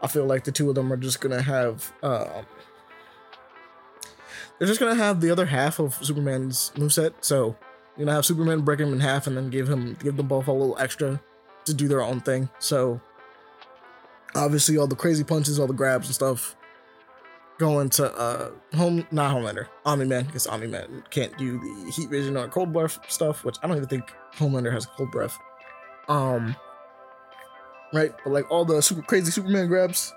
[0.00, 2.46] I feel like the two of them are just gonna have um,
[4.58, 7.14] they're just gonna have the other half of Superman's moveset.
[7.20, 7.56] So
[7.96, 10.48] you're gonna have Superman break him in half and then give him give them both
[10.48, 11.20] a little extra
[11.64, 12.48] to do their own thing.
[12.58, 13.00] So
[14.34, 16.56] obviously all the crazy punches, all the grabs and stuff
[17.58, 22.08] going to uh home not Homelander, Omni Man, because Omni Man can't do the heat
[22.08, 25.38] vision or cold breath stuff, which I don't even think Homelander has cold breath.
[26.08, 26.56] Um
[27.92, 28.12] right?
[28.24, 30.12] But like all the super crazy Superman grabs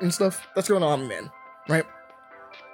[0.00, 1.30] and stuff, that's going on Omni Man,
[1.68, 1.84] right?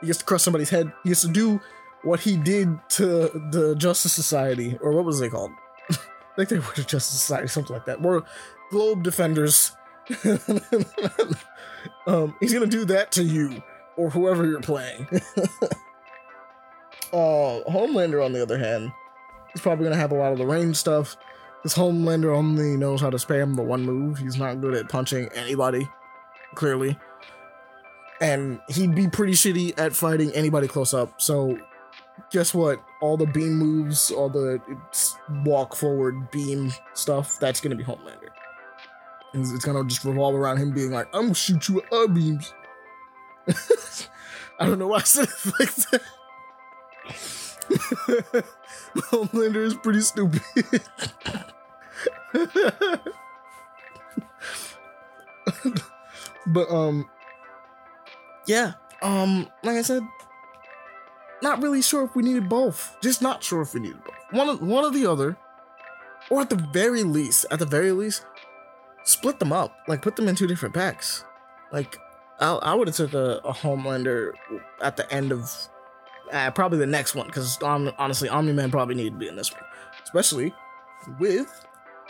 [0.00, 0.92] He gets to crush somebody's head.
[1.02, 1.60] He gets to do
[2.08, 5.50] what he did to the Justice Society, or what was they called?
[5.90, 5.96] I
[6.36, 8.00] think they were the Justice Society, something like that.
[8.00, 8.22] We're
[8.70, 9.72] Globe Defenders.
[12.06, 13.62] um, he's gonna do that to you
[13.98, 15.06] or whoever you're playing.
[17.12, 18.90] uh, Homelander, on the other hand,
[19.52, 21.14] he's probably gonna have a lot of the range stuff.
[21.62, 24.16] This Homelander only knows how to spam the one move.
[24.16, 25.86] He's not good at punching anybody,
[26.54, 26.98] clearly.
[28.20, 31.20] And he'd be pretty shitty at fighting anybody close up.
[31.20, 31.58] So
[32.30, 32.82] guess what?
[33.00, 34.60] All the beam moves, all the
[35.44, 38.30] walk forward beam stuff, that's gonna be Homelander.
[39.34, 42.06] It's, it's gonna just revolve around him being like, I'm gonna shoot you with eye
[42.06, 42.54] beams.
[44.58, 46.02] I don't know why I said it like that.
[48.96, 50.42] Homelander is pretty stupid.
[56.46, 57.08] but um
[58.46, 60.02] yeah, um like I said,
[61.42, 62.96] not really sure if we needed both.
[63.02, 64.14] Just not sure if we needed both.
[64.30, 65.36] One one or the other.
[66.30, 68.24] Or at the very least, at the very least,
[69.04, 69.74] split them up.
[69.86, 71.24] Like put them in two different packs.
[71.72, 71.98] Like
[72.40, 74.32] I, I would have took a, a Homelander
[74.82, 75.50] at the end of
[76.32, 79.36] uh, probably the next one because um, honestly, Omni Man probably need to be in
[79.36, 79.62] this one,
[80.04, 80.52] especially
[81.18, 81.66] with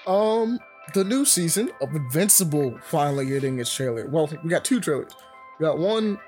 [0.06, 0.58] um
[0.94, 4.06] the new season of Invincible finally getting its trailer.
[4.08, 5.12] Well, we got two trailers.
[5.58, 6.18] We got one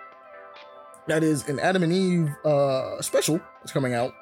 [1.08, 4.12] that is an Adam and Eve uh special that's coming out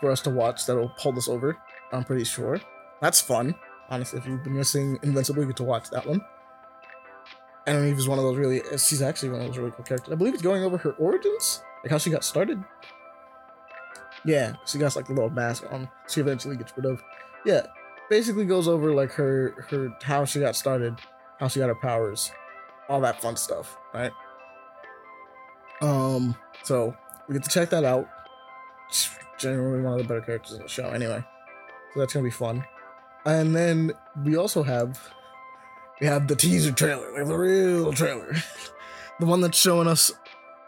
[0.00, 1.56] for us to watch that'll pull us over.
[1.92, 2.60] I'm pretty sure.
[3.00, 3.54] That's fun.
[3.90, 6.20] Honestly, if you've been missing Invincible, you get to watch that one.
[7.66, 8.60] Atom Eve is one of those really.
[8.78, 10.12] She's actually one of those really cool characters.
[10.12, 12.62] I believe it's going over her origins, like how she got started.
[14.24, 15.88] Yeah, she got like the little mask on.
[16.08, 17.02] She eventually gets rid of.
[17.44, 17.66] Yeah,
[18.10, 20.98] basically goes over like her her how she got started,
[21.38, 22.30] how she got her powers,
[22.88, 24.12] all that fun stuff, right?
[25.80, 26.96] Um, so
[27.28, 28.08] we get to check that out.
[29.38, 31.22] Generally one of the better characters in the show, anyway.
[31.92, 32.64] So that's gonna be fun.
[33.24, 35.00] And then we also have
[36.00, 38.34] we have the teaser trailer, like the real trailer,
[39.20, 40.12] the one that's showing us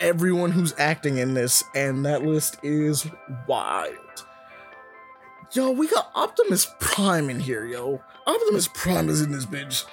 [0.00, 3.06] everyone who's acting in this, and that list is
[3.46, 3.94] wild.
[5.52, 8.02] Yo, we got Optimus Prime in here, yo.
[8.26, 9.84] Optimus Prime is in this bitch.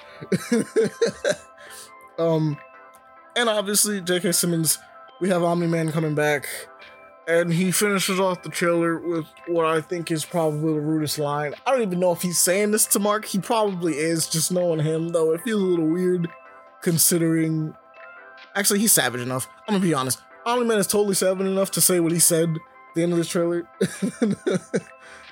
[2.18, 2.58] um,
[3.36, 4.32] and obviously J.K.
[4.32, 4.78] Simmons.
[5.24, 6.46] We have Omni Man coming back,
[7.26, 11.54] and he finishes off the trailer with what I think is probably the rudest line.
[11.66, 13.24] I don't even know if he's saying this to Mark.
[13.24, 15.32] He probably is, just knowing him, though.
[15.32, 16.28] It feels a little weird
[16.82, 17.74] considering.
[18.54, 19.48] Actually, he's savage enough.
[19.66, 20.20] I'm gonna be honest.
[20.44, 23.16] Omni Man is totally savage enough to say what he said at the end of
[23.16, 23.66] this trailer.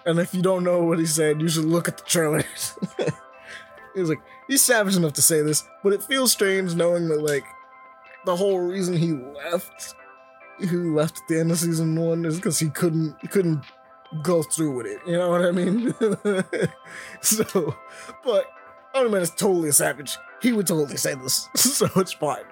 [0.06, 2.78] and if you don't know what he said, you should look at the trailers.
[3.94, 7.44] he's like, he's savage enough to say this, but it feels strange knowing that, like,
[8.24, 9.94] the whole reason he left
[10.68, 13.64] who left at the end of season one is because he couldn't he couldn't
[14.22, 15.00] go through with it.
[15.06, 15.94] You know what I mean?
[17.20, 17.74] so,
[18.24, 18.46] but
[18.94, 20.16] Iron Man is totally a savage.
[20.40, 22.44] He would totally say this, so it's fine.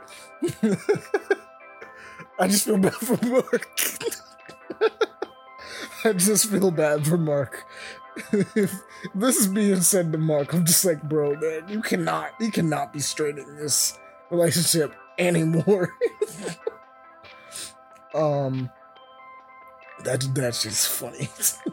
[2.39, 3.69] I just feel bad for Mark.
[6.05, 7.67] I just feel bad for Mark.
[8.33, 8.73] if
[9.15, 12.95] this is being said to Mark, I'm just like, bro, man, you cannot, you cannot
[12.95, 13.99] be straight in this
[14.31, 15.95] relationship anymore.
[18.15, 18.71] um,
[20.05, 21.29] that that's just funny.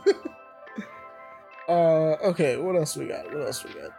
[1.70, 3.26] uh, okay, what else we got?
[3.26, 3.92] What else we got?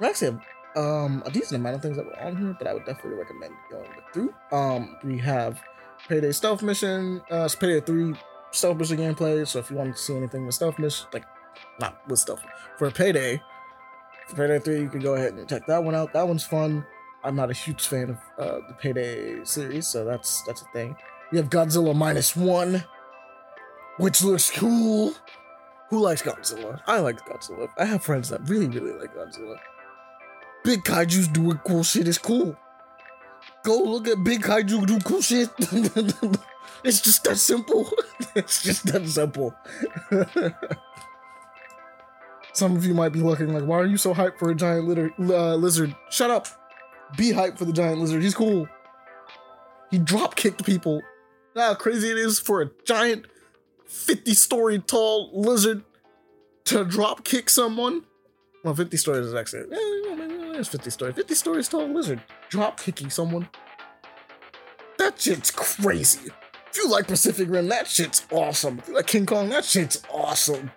[0.00, 0.40] We actually have
[0.76, 3.54] um a decent amount of things that were on here, but I would definitely recommend
[3.70, 4.34] going through.
[4.52, 5.60] Um, we have
[6.08, 8.14] Payday Stealth Mission, uh, it's Payday Three
[8.50, 9.46] Stealth Mission gameplay.
[9.46, 11.24] So if you want to see anything with Stealth Mission, like
[11.80, 12.42] not with Stealth
[12.78, 13.40] for Payday,
[14.28, 16.12] for Payday Three, you can go ahead and check that one out.
[16.12, 16.84] That one's fun.
[17.24, 20.94] I'm not a huge fan of uh, the Payday series, so that's that's a thing.
[21.32, 22.84] We have Godzilla minus one,
[23.96, 25.14] which looks cool.
[25.88, 26.80] Who likes Godzilla?
[26.86, 27.68] I like Godzilla.
[27.78, 29.56] I have friends that really, really like Godzilla.
[30.64, 32.56] Big kaijus doing cool shit is cool.
[33.62, 35.50] Go look at big kaiju do cool shit.
[36.84, 37.90] it's just that simple.
[38.34, 39.54] it's just that simple.
[42.52, 44.86] Some of you might be looking like, why are you so hyped for a giant
[44.86, 45.94] litter, uh, lizard?
[46.10, 46.46] Shut up.
[47.16, 48.22] Be hyped for the giant lizard.
[48.22, 48.68] He's cool.
[49.90, 51.02] He drop kicked people.
[51.54, 53.26] how crazy it is for a giant
[53.86, 55.84] 50 story tall lizard
[56.64, 58.02] to drop kick someone.
[58.64, 61.14] Well, 50 stories is actually, eh, it's 50 stories.
[61.14, 63.48] 50 stories tall lizard drop kicking someone.
[64.98, 66.30] That shit's crazy.
[66.70, 68.78] If you like Pacific Rim, that shit's awesome.
[68.80, 70.70] If you like King Kong, that shit's awesome.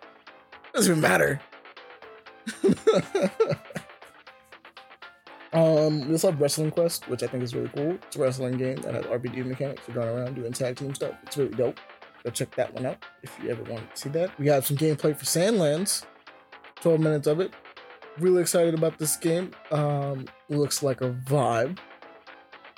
[0.73, 1.41] Doesn't even matter.
[5.53, 7.91] um, we also have Wrestling Quest, which I think is really cool.
[7.91, 11.15] It's a wrestling game that has RPG mechanics for going around doing tag team stuff.
[11.23, 11.79] It's really dope.
[12.23, 14.37] Go check that one out if you ever want to see that.
[14.37, 16.05] We have some gameplay for Sandlands.
[16.81, 17.53] 12 minutes of it.
[18.19, 19.51] Really excited about this game.
[19.71, 21.77] Um, looks like a vibe.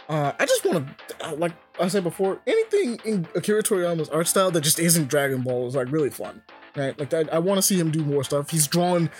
[0.08, 4.52] Uh, I just want to, like I said before, anything in Akira Toriyama's art style
[4.52, 6.42] that just isn't Dragon Ball is like really fun,
[6.76, 6.98] right?
[7.00, 8.50] Like I, I want to see him do more stuff.
[8.50, 9.12] He's drawn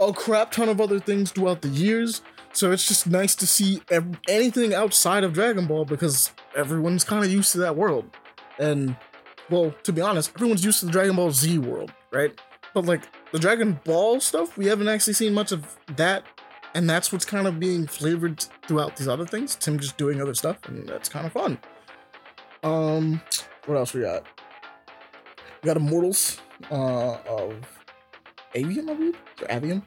[0.00, 2.22] a crap ton of other things throughout the years,
[2.58, 7.24] so it's just nice to see ev- anything outside of Dragon Ball because everyone's kind
[7.24, 8.10] of used to that world,
[8.58, 8.96] and
[9.48, 12.36] well, to be honest, everyone's used to the Dragon Ball Z world, right?
[12.74, 16.24] But like the Dragon Ball stuff, we haven't actually seen much of that,
[16.74, 19.54] and that's what's kind of being flavored throughout these other things.
[19.54, 21.58] Tim just doing other stuff, and that's kind of fun.
[22.64, 23.22] Um,
[23.66, 24.26] what else we got?
[25.62, 26.40] We got Immortals
[26.72, 27.54] uh, of
[28.54, 29.82] Aveum, I believe, or Aveum.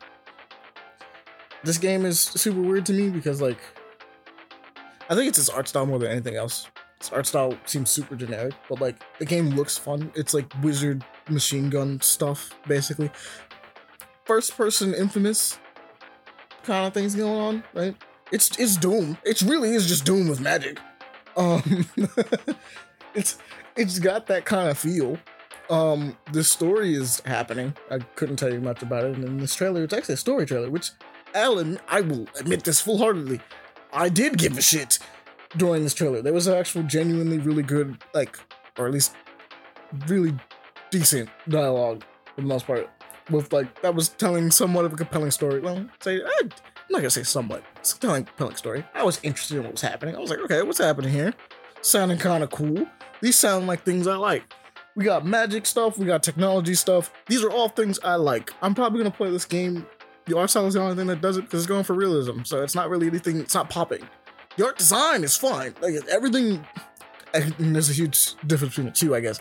[1.63, 3.59] This game is super weird to me because like
[5.09, 6.67] I think it's its art style more than anything else.
[6.97, 10.11] Its art style seems super generic, but like the game looks fun.
[10.15, 13.11] It's like wizard machine gun stuff, basically.
[14.25, 15.59] First person infamous
[16.63, 17.95] kind of things going on, right?
[18.31, 19.17] It's it's Doom.
[19.25, 20.79] It really is just Doom with magic.
[21.35, 21.85] Um
[23.13, 23.37] it's
[23.75, 25.17] it's got that kind of feel.
[25.69, 27.75] Um the story is happening.
[27.89, 29.15] I couldn't tell you much about it.
[29.15, 30.91] And in this trailer, it's actually a story trailer, which
[31.33, 33.39] Alan, I will admit this full heartedly.
[33.93, 34.99] I did give a shit
[35.57, 36.21] during this trailer.
[36.21, 38.37] There was an actual genuinely really good, like,
[38.77, 39.15] or at least
[40.07, 40.33] really
[40.89, 42.03] decent dialogue
[42.35, 42.89] for the most part.
[43.29, 45.59] With like that was telling somewhat of a compelling story.
[45.59, 46.49] Well, say eh, I'm
[46.89, 47.63] not gonna say somewhat.
[47.77, 48.83] It's telling compelling story.
[48.93, 50.15] I was interested in what was happening.
[50.15, 51.33] I was like, okay, what's happening here?
[51.81, 52.87] Sounding kind of cool.
[53.21, 54.43] These sound like things I like.
[54.95, 55.97] We got magic stuff.
[55.97, 57.13] We got technology stuff.
[57.27, 58.51] These are all things I like.
[58.61, 59.85] I'm probably gonna play this game
[60.25, 62.43] the art style is the only thing that does it because it's going for realism.
[62.43, 63.39] So it's not really anything.
[63.39, 64.07] It's not popping.
[64.57, 65.75] The art design is fine.
[65.81, 66.65] Like everything.
[67.59, 69.39] There's a huge difference between the two, I guess.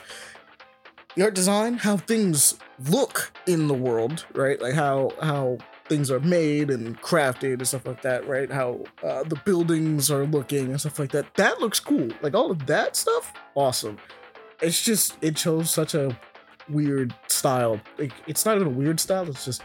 [1.16, 2.56] The art design, how things
[2.88, 4.60] look in the world, right?
[4.60, 5.58] Like how how
[5.90, 8.50] things are made and crafted and stuff like that, right?
[8.50, 11.34] How uh, the buildings are looking and stuff like that.
[11.34, 12.08] That looks cool.
[12.22, 13.98] Like all of that stuff, awesome.
[14.62, 16.16] It's just it shows such a
[16.68, 17.80] weird style.
[17.98, 19.28] Like it's not even a weird style.
[19.28, 19.62] It's just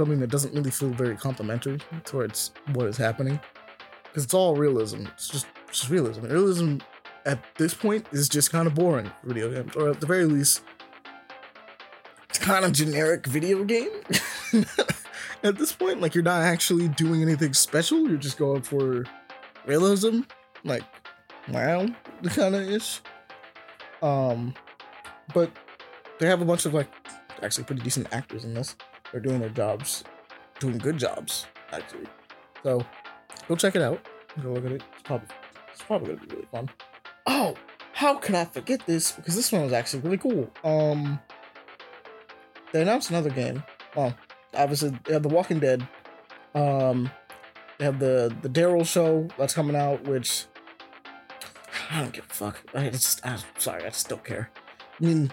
[0.00, 3.38] something that doesn't really feel very complimentary towards what is happening
[4.04, 5.04] because it's all realism.
[5.08, 6.24] It's just just realism.
[6.24, 6.78] Realism
[7.26, 10.62] at this point is just kind of boring video games, or at the very least,
[12.30, 13.90] it's kind of generic video game.
[15.42, 18.08] at this point, like you're not actually doing anything special.
[18.08, 19.04] You're just going for
[19.66, 20.20] realism,
[20.64, 20.84] like
[21.52, 21.86] wow,
[22.22, 23.02] the kind of ish.
[24.00, 24.54] Um,
[25.34, 25.50] but
[26.18, 26.88] they have a bunch of like
[27.42, 28.76] actually pretty decent actors in this
[29.12, 30.04] they're doing their jobs,
[30.58, 32.06] doing good jobs actually.
[32.62, 32.84] So
[33.48, 34.00] go check it out.
[34.42, 34.82] Go look at it.
[34.92, 35.28] It's probably
[35.72, 36.70] it's probably gonna be really fun.
[37.26, 37.54] Oh,
[37.92, 39.12] how could I forget this?
[39.12, 40.50] Because this one was actually really cool.
[40.64, 41.20] Um,
[42.72, 43.62] they announced another game.
[43.96, 44.14] Well,
[44.54, 45.86] obviously they have The Walking Dead.
[46.54, 47.10] Um,
[47.78, 50.46] they have the the Daryl show that's coming out, which
[51.90, 52.62] I don't give a fuck.
[52.74, 54.50] I just I'm sorry, I just don't care.
[55.00, 55.32] I mean,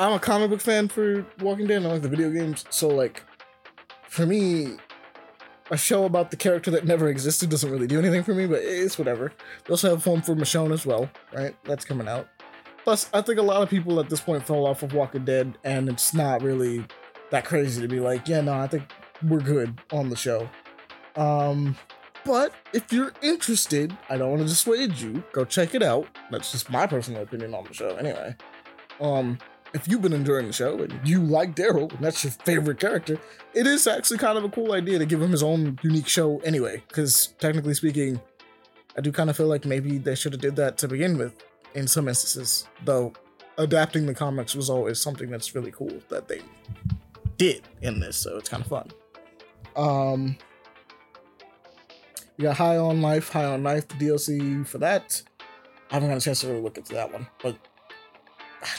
[0.00, 2.64] I'm a comic book fan for Walking Dead and I like the video games.
[2.70, 3.22] So like
[4.08, 4.78] for me,
[5.70, 8.60] a show about the character that never existed doesn't really do anything for me, but
[8.62, 9.30] it's whatever.
[9.66, 11.54] They also have one for Michonne as well, right?
[11.64, 12.28] That's coming out.
[12.82, 15.58] Plus, I think a lot of people at this point fell off of Walking Dead,
[15.64, 16.86] and it's not really
[17.30, 18.90] that crazy to be like, yeah, no, I think
[19.28, 20.48] we're good on the show.
[21.14, 21.76] Um,
[22.24, 25.22] but if you're interested, I don't want to dissuade you.
[25.32, 26.08] Go check it out.
[26.30, 28.34] That's just my personal opinion on the show, anyway.
[28.98, 29.38] Um,
[29.72, 33.18] if you've been enjoying the show and you like Daryl and that's your favorite character,
[33.54, 36.38] it is actually kind of a cool idea to give him his own unique show
[36.40, 36.82] anyway.
[36.88, 38.20] Because technically speaking,
[38.96, 41.34] I do kind of feel like maybe they should have did that to begin with
[41.74, 42.66] in some instances.
[42.84, 43.12] Though
[43.58, 46.42] adapting the comics was always something that's really cool that they
[47.36, 48.90] did in this, so it's kind of fun.
[49.76, 50.36] Um,
[52.36, 55.22] you got High on Life, High on Life, the DLC for that.
[55.90, 57.56] I haven't got a chance to really look into that one, but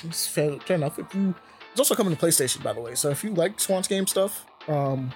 [0.04, 1.00] it's fair, fair enough.
[1.00, 1.34] If you,
[1.72, 2.96] it's also coming to PlayStation, by the way.
[2.96, 5.12] So if you like Squanch game stuff, um,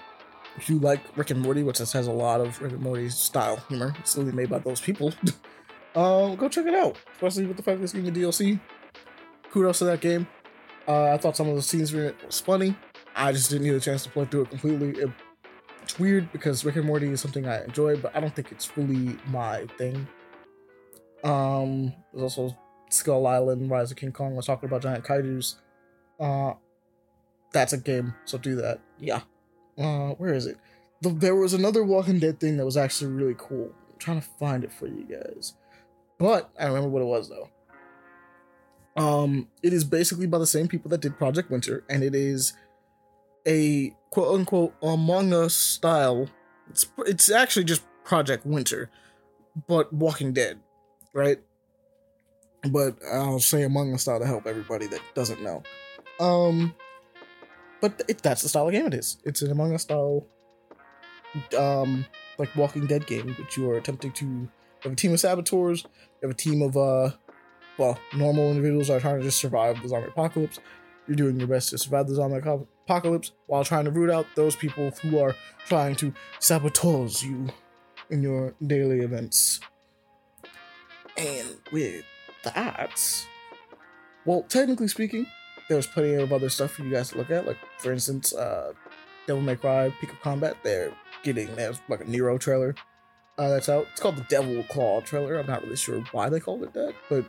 [0.57, 3.57] if you like Rick and Morty, which has a lot of Rick and Morty style
[3.67, 5.13] humor, it's literally made by those people.
[5.95, 6.97] um, go check it out.
[7.13, 8.59] Especially with the fact that it's getting a DLC.
[9.51, 10.27] Kudos to that game.
[10.87, 12.75] Uh, I thought some of the scenes were was funny.
[13.15, 15.01] I just didn't get a chance to play through it completely.
[15.01, 15.09] It,
[15.81, 18.65] it's weird because Rick and Morty is something I enjoy, but I don't think it's
[18.65, 20.07] fully my thing.
[21.23, 22.57] Um, there's also
[22.89, 25.55] Skull Island, Rise of King Kong was talking about giant kaijus.
[26.19, 26.53] Uh,
[27.51, 28.79] that's a game, so do that.
[28.99, 29.21] Yeah.
[29.77, 30.57] Uh, where is it?
[31.01, 33.71] The, there was another Walking Dead thing that was actually really cool.
[33.91, 35.53] I'm trying to find it for you guys,
[36.17, 37.49] but I remember what it was though.
[38.97, 42.53] Um, it is basically by the same people that did Project Winter, and it is
[43.45, 46.29] a quote unquote Among Us style.
[46.69, 48.89] It's it's actually just Project Winter,
[49.67, 50.59] but Walking Dead,
[51.13, 51.39] right?
[52.71, 55.63] But I'll say Among Us style to help everybody that doesn't know.
[56.19, 56.73] Um,
[57.81, 59.17] but it, that's the style of game it is.
[59.25, 60.25] It's an Among Us style,
[61.57, 62.05] um,
[62.37, 64.49] like Walking Dead game, which you are attempting to
[64.81, 67.11] have a team of saboteurs, you have a team of uh
[67.77, 70.59] well, normal individuals are trying to just survive the zombie apocalypse.
[71.07, 74.55] You're doing your best to survive the zombie apocalypse while trying to root out those
[74.55, 75.35] people who are
[75.67, 77.47] trying to sabotage you
[78.09, 79.59] in your daily events.
[81.17, 82.03] And with
[82.45, 83.27] that,
[84.25, 85.25] well, technically speaking,
[85.69, 87.45] there's plenty of other stuff for you guys to look at.
[87.45, 88.73] Like, for instance, uh,
[89.27, 90.57] Devil May Cry Peak of Combat.
[90.63, 90.91] They're
[91.23, 92.75] getting there's like a Nero trailer
[93.37, 93.87] uh, that's out.
[93.91, 95.37] It's called the Devil Claw trailer.
[95.37, 97.25] I'm not really sure why they called it that, but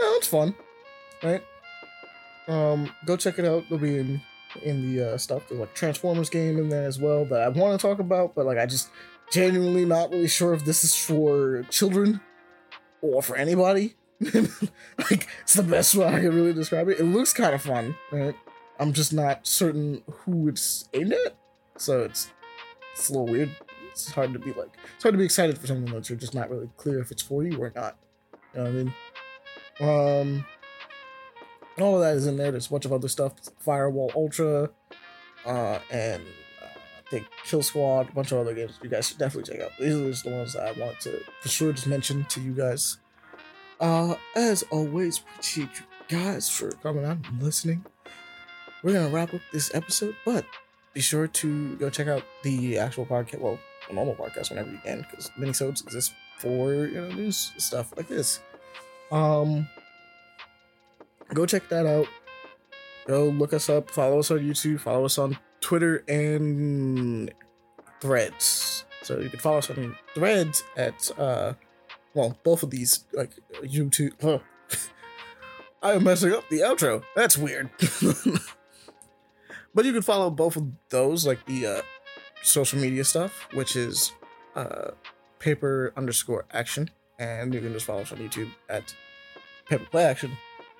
[0.00, 0.54] yeah, fun,
[1.22, 1.42] right?
[2.48, 3.64] Um, go check it out.
[3.66, 4.20] It'll be in
[4.62, 5.48] in the uh, stuff.
[5.48, 8.46] There's like Transformers game in there as well that I want to talk about, but
[8.46, 8.90] like I just
[9.32, 12.20] genuinely not really sure if this is for children
[13.00, 13.94] or for anybody.
[15.10, 17.00] like it's the best way I can really describe it.
[17.00, 18.34] It looks kind of fun, right?
[18.78, 21.36] I'm just not certain who it's aimed at,
[21.76, 22.30] so it's
[22.92, 23.50] it's a little weird.
[23.90, 26.34] It's hard to be like it's hard to be excited for something that you're just
[26.34, 27.96] not really clear if it's for you or not.
[28.54, 28.94] You know what I mean?
[29.80, 30.44] Um,
[31.80, 32.50] all of that is in there.
[32.50, 33.34] There's a bunch of other stuff.
[33.58, 34.70] Firewall Ultra,
[35.44, 36.22] uh, and
[36.62, 39.64] uh, I think Kill Squad, a bunch of other games you guys should definitely check
[39.64, 39.72] out.
[39.78, 42.52] These are just the ones that I want to for sure just mention to you
[42.52, 42.98] guys.
[43.82, 47.84] Uh, as always, appreciate you guys for coming out and listening.
[48.82, 50.44] We're gonna wrap up this episode, but
[50.94, 53.40] be sure to go check out the actual podcast.
[53.40, 53.58] Well,
[53.90, 58.06] a normal podcast whenever you can, because minisodes exist for you know news stuff like
[58.06, 58.38] this.
[59.10, 59.68] Um,
[61.34, 62.06] go check that out.
[63.08, 63.90] Go look us up.
[63.90, 64.78] Follow us on YouTube.
[64.78, 67.32] Follow us on Twitter and
[68.00, 68.84] Threads.
[69.02, 71.54] So you can follow us on Threads at uh
[72.14, 73.30] well, both of these, like
[73.62, 74.12] YouTube.
[74.20, 74.38] Huh.
[75.82, 77.02] I am messing up the outro.
[77.16, 77.70] That's weird.
[79.74, 81.82] but you can follow both of those, like the uh,
[82.42, 84.12] social media stuff, which is
[84.54, 84.92] uh,
[85.38, 88.94] paper underscore action, and you can just follow us on YouTube at
[89.68, 90.32] paper play action.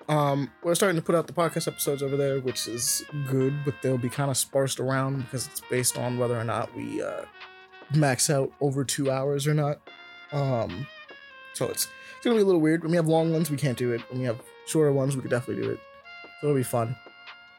[0.09, 3.75] Um, we're starting to put out the podcast episodes over there, which is good, but
[3.81, 7.23] they'll be kind of sparsed around because it's based on whether or not we uh,
[7.95, 9.79] max out over two hours or not.
[10.31, 10.87] Um,
[11.53, 12.83] so it's, it's gonna be a little weird.
[12.83, 14.01] When we have long ones, we can't do it.
[14.09, 15.79] When we have shorter ones, we could definitely do it.
[16.41, 16.95] So it'll be fun.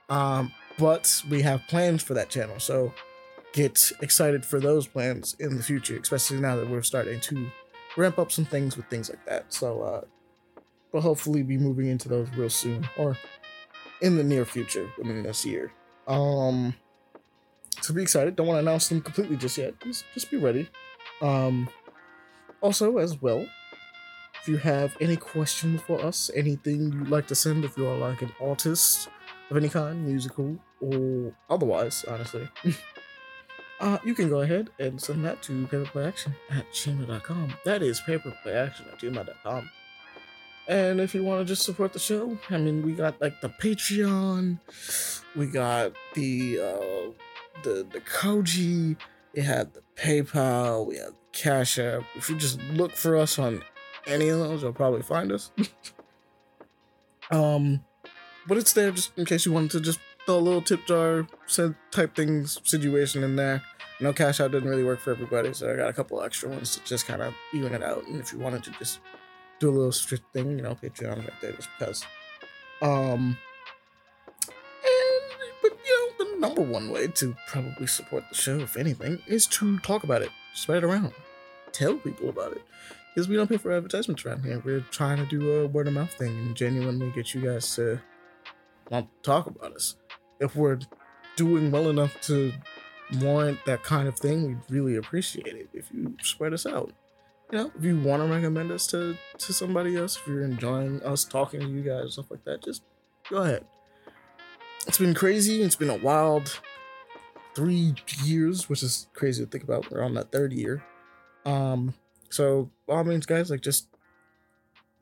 [0.09, 2.93] Um, but we have plans for that channel, so
[3.55, 7.51] get excited for those plans in the future, especially now that we're starting to
[7.97, 9.53] ramp up some things with things like that.
[9.53, 10.01] So uh
[10.93, 13.17] we'll hopefully be moving into those real soon or
[14.03, 15.73] in the near future within this year.
[16.09, 16.75] Um
[17.81, 18.35] so be excited.
[18.35, 19.81] Don't want to announce them completely just yet.
[19.81, 20.69] Just just be ready.
[21.23, 21.71] Um
[22.61, 23.47] also as well,
[24.45, 27.97] if you have any questions for us, anything you'd like to send, if you are
[27.97, 29.09] like an artist
[29.49, 32.47] of any kind, musical or otherwise, honestly,
[33.81, 37.55] uh, you can go ahead and send that to paperplayaction at gmail.com.
[37.65, 39.71] That is paperplayaction at gmail.com.
[40.69, 43.49] And if you want to just support the show, I mean, we got like the
[43.49, 44.59] Patreon,
[45.35, 47.11] we got the uh,
[47.63, 48.95] the the Ko-fi,
[49.35, 52.03] we had the PayPal, we had the Cash App.
[52.15, 53.63] If you just look for us on
[54.07, 55.51] any of those, you'll probably find us.
[57.31, 57.85] um,
[58.47, 61.27] but it's there just in case you wanted to just throw a little tip jar
[61.91, 63.63] type things situation in there.
[64.01, 66.77] No cash out didn't really work for everybody, so I got a couple extra ones
[66.77, 68.07] to just kind of even it out.
[68.07, 69.01] And if you wanted to just
[69.61, 72.05] do a little strict thing, you know, Patreon right there just because.
[72.83, 73.39] Um,
[74.49, 79.21] and but you know, the number one way to probably support the show, if anything,
[79.27, 81.13] is to talk about it, spread it around,
[81.73, 82.63] tell people about it
[83.15, 84.61] because we don't pay for advertisements around here.
[84.65, 88.01] We're trying to do a word of mouth thing and genuinely get you guys to
[88.91, 89.95] want to talk about us.
[90.41, 90.81] If we're
[91.37, 92.53] doing well enough to
[93.21, 96.93] warrant that kind of thing, we'd really appreciate it if you spread us out.
[97.53, 101.01] You know, if you want to recommend us to to somebody else, if you're enjoying
[101.03, 102.83] us talking to you guys, stuff like that, just
[103.31, 103.65] go ahead.
[104.89, 105.63] It's been crazy.
[105.63, 106.61] It's been a wild
[107.55, 107.95] three
[108.25, 109.89] years, which is crazy to think about.
[109.91, 110.83] We're on that third year.
[111.47, 111.95] Um,
[112.35, 113.89] so all means, guys, like just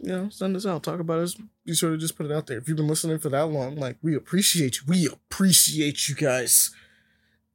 [0.03, 1.37] you know, send us out, talk about us.
[1.65, 2.59] Be sure to just put it out there.
[2.59, 4.83] If you've been listening for that long, like we appreciate you.
[4.89, 6.75] We appreciate you guys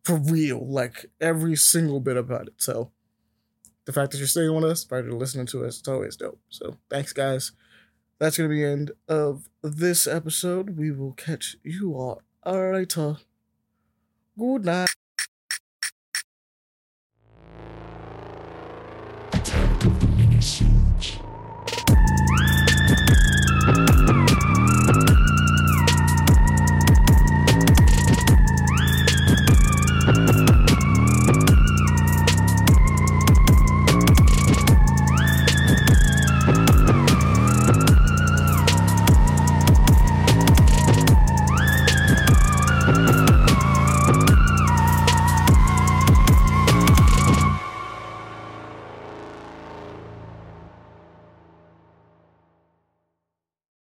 [0.03, 2.53] for real, like every single bit about it.
[2.57, 2.91] So
[3.85, 6.39] the fact that you're staying with us, that you're listening to us, it's always dope.
[6.49, 7.51] So thanks, guys.
[8.17, 10.77] That's gonna be the end of this episode.
[10.77, 13.01] We will catch you all later.
[13.01, 13.15] Uh,
[14.39, 14.87] good night.
[20.39, 20.76] Attack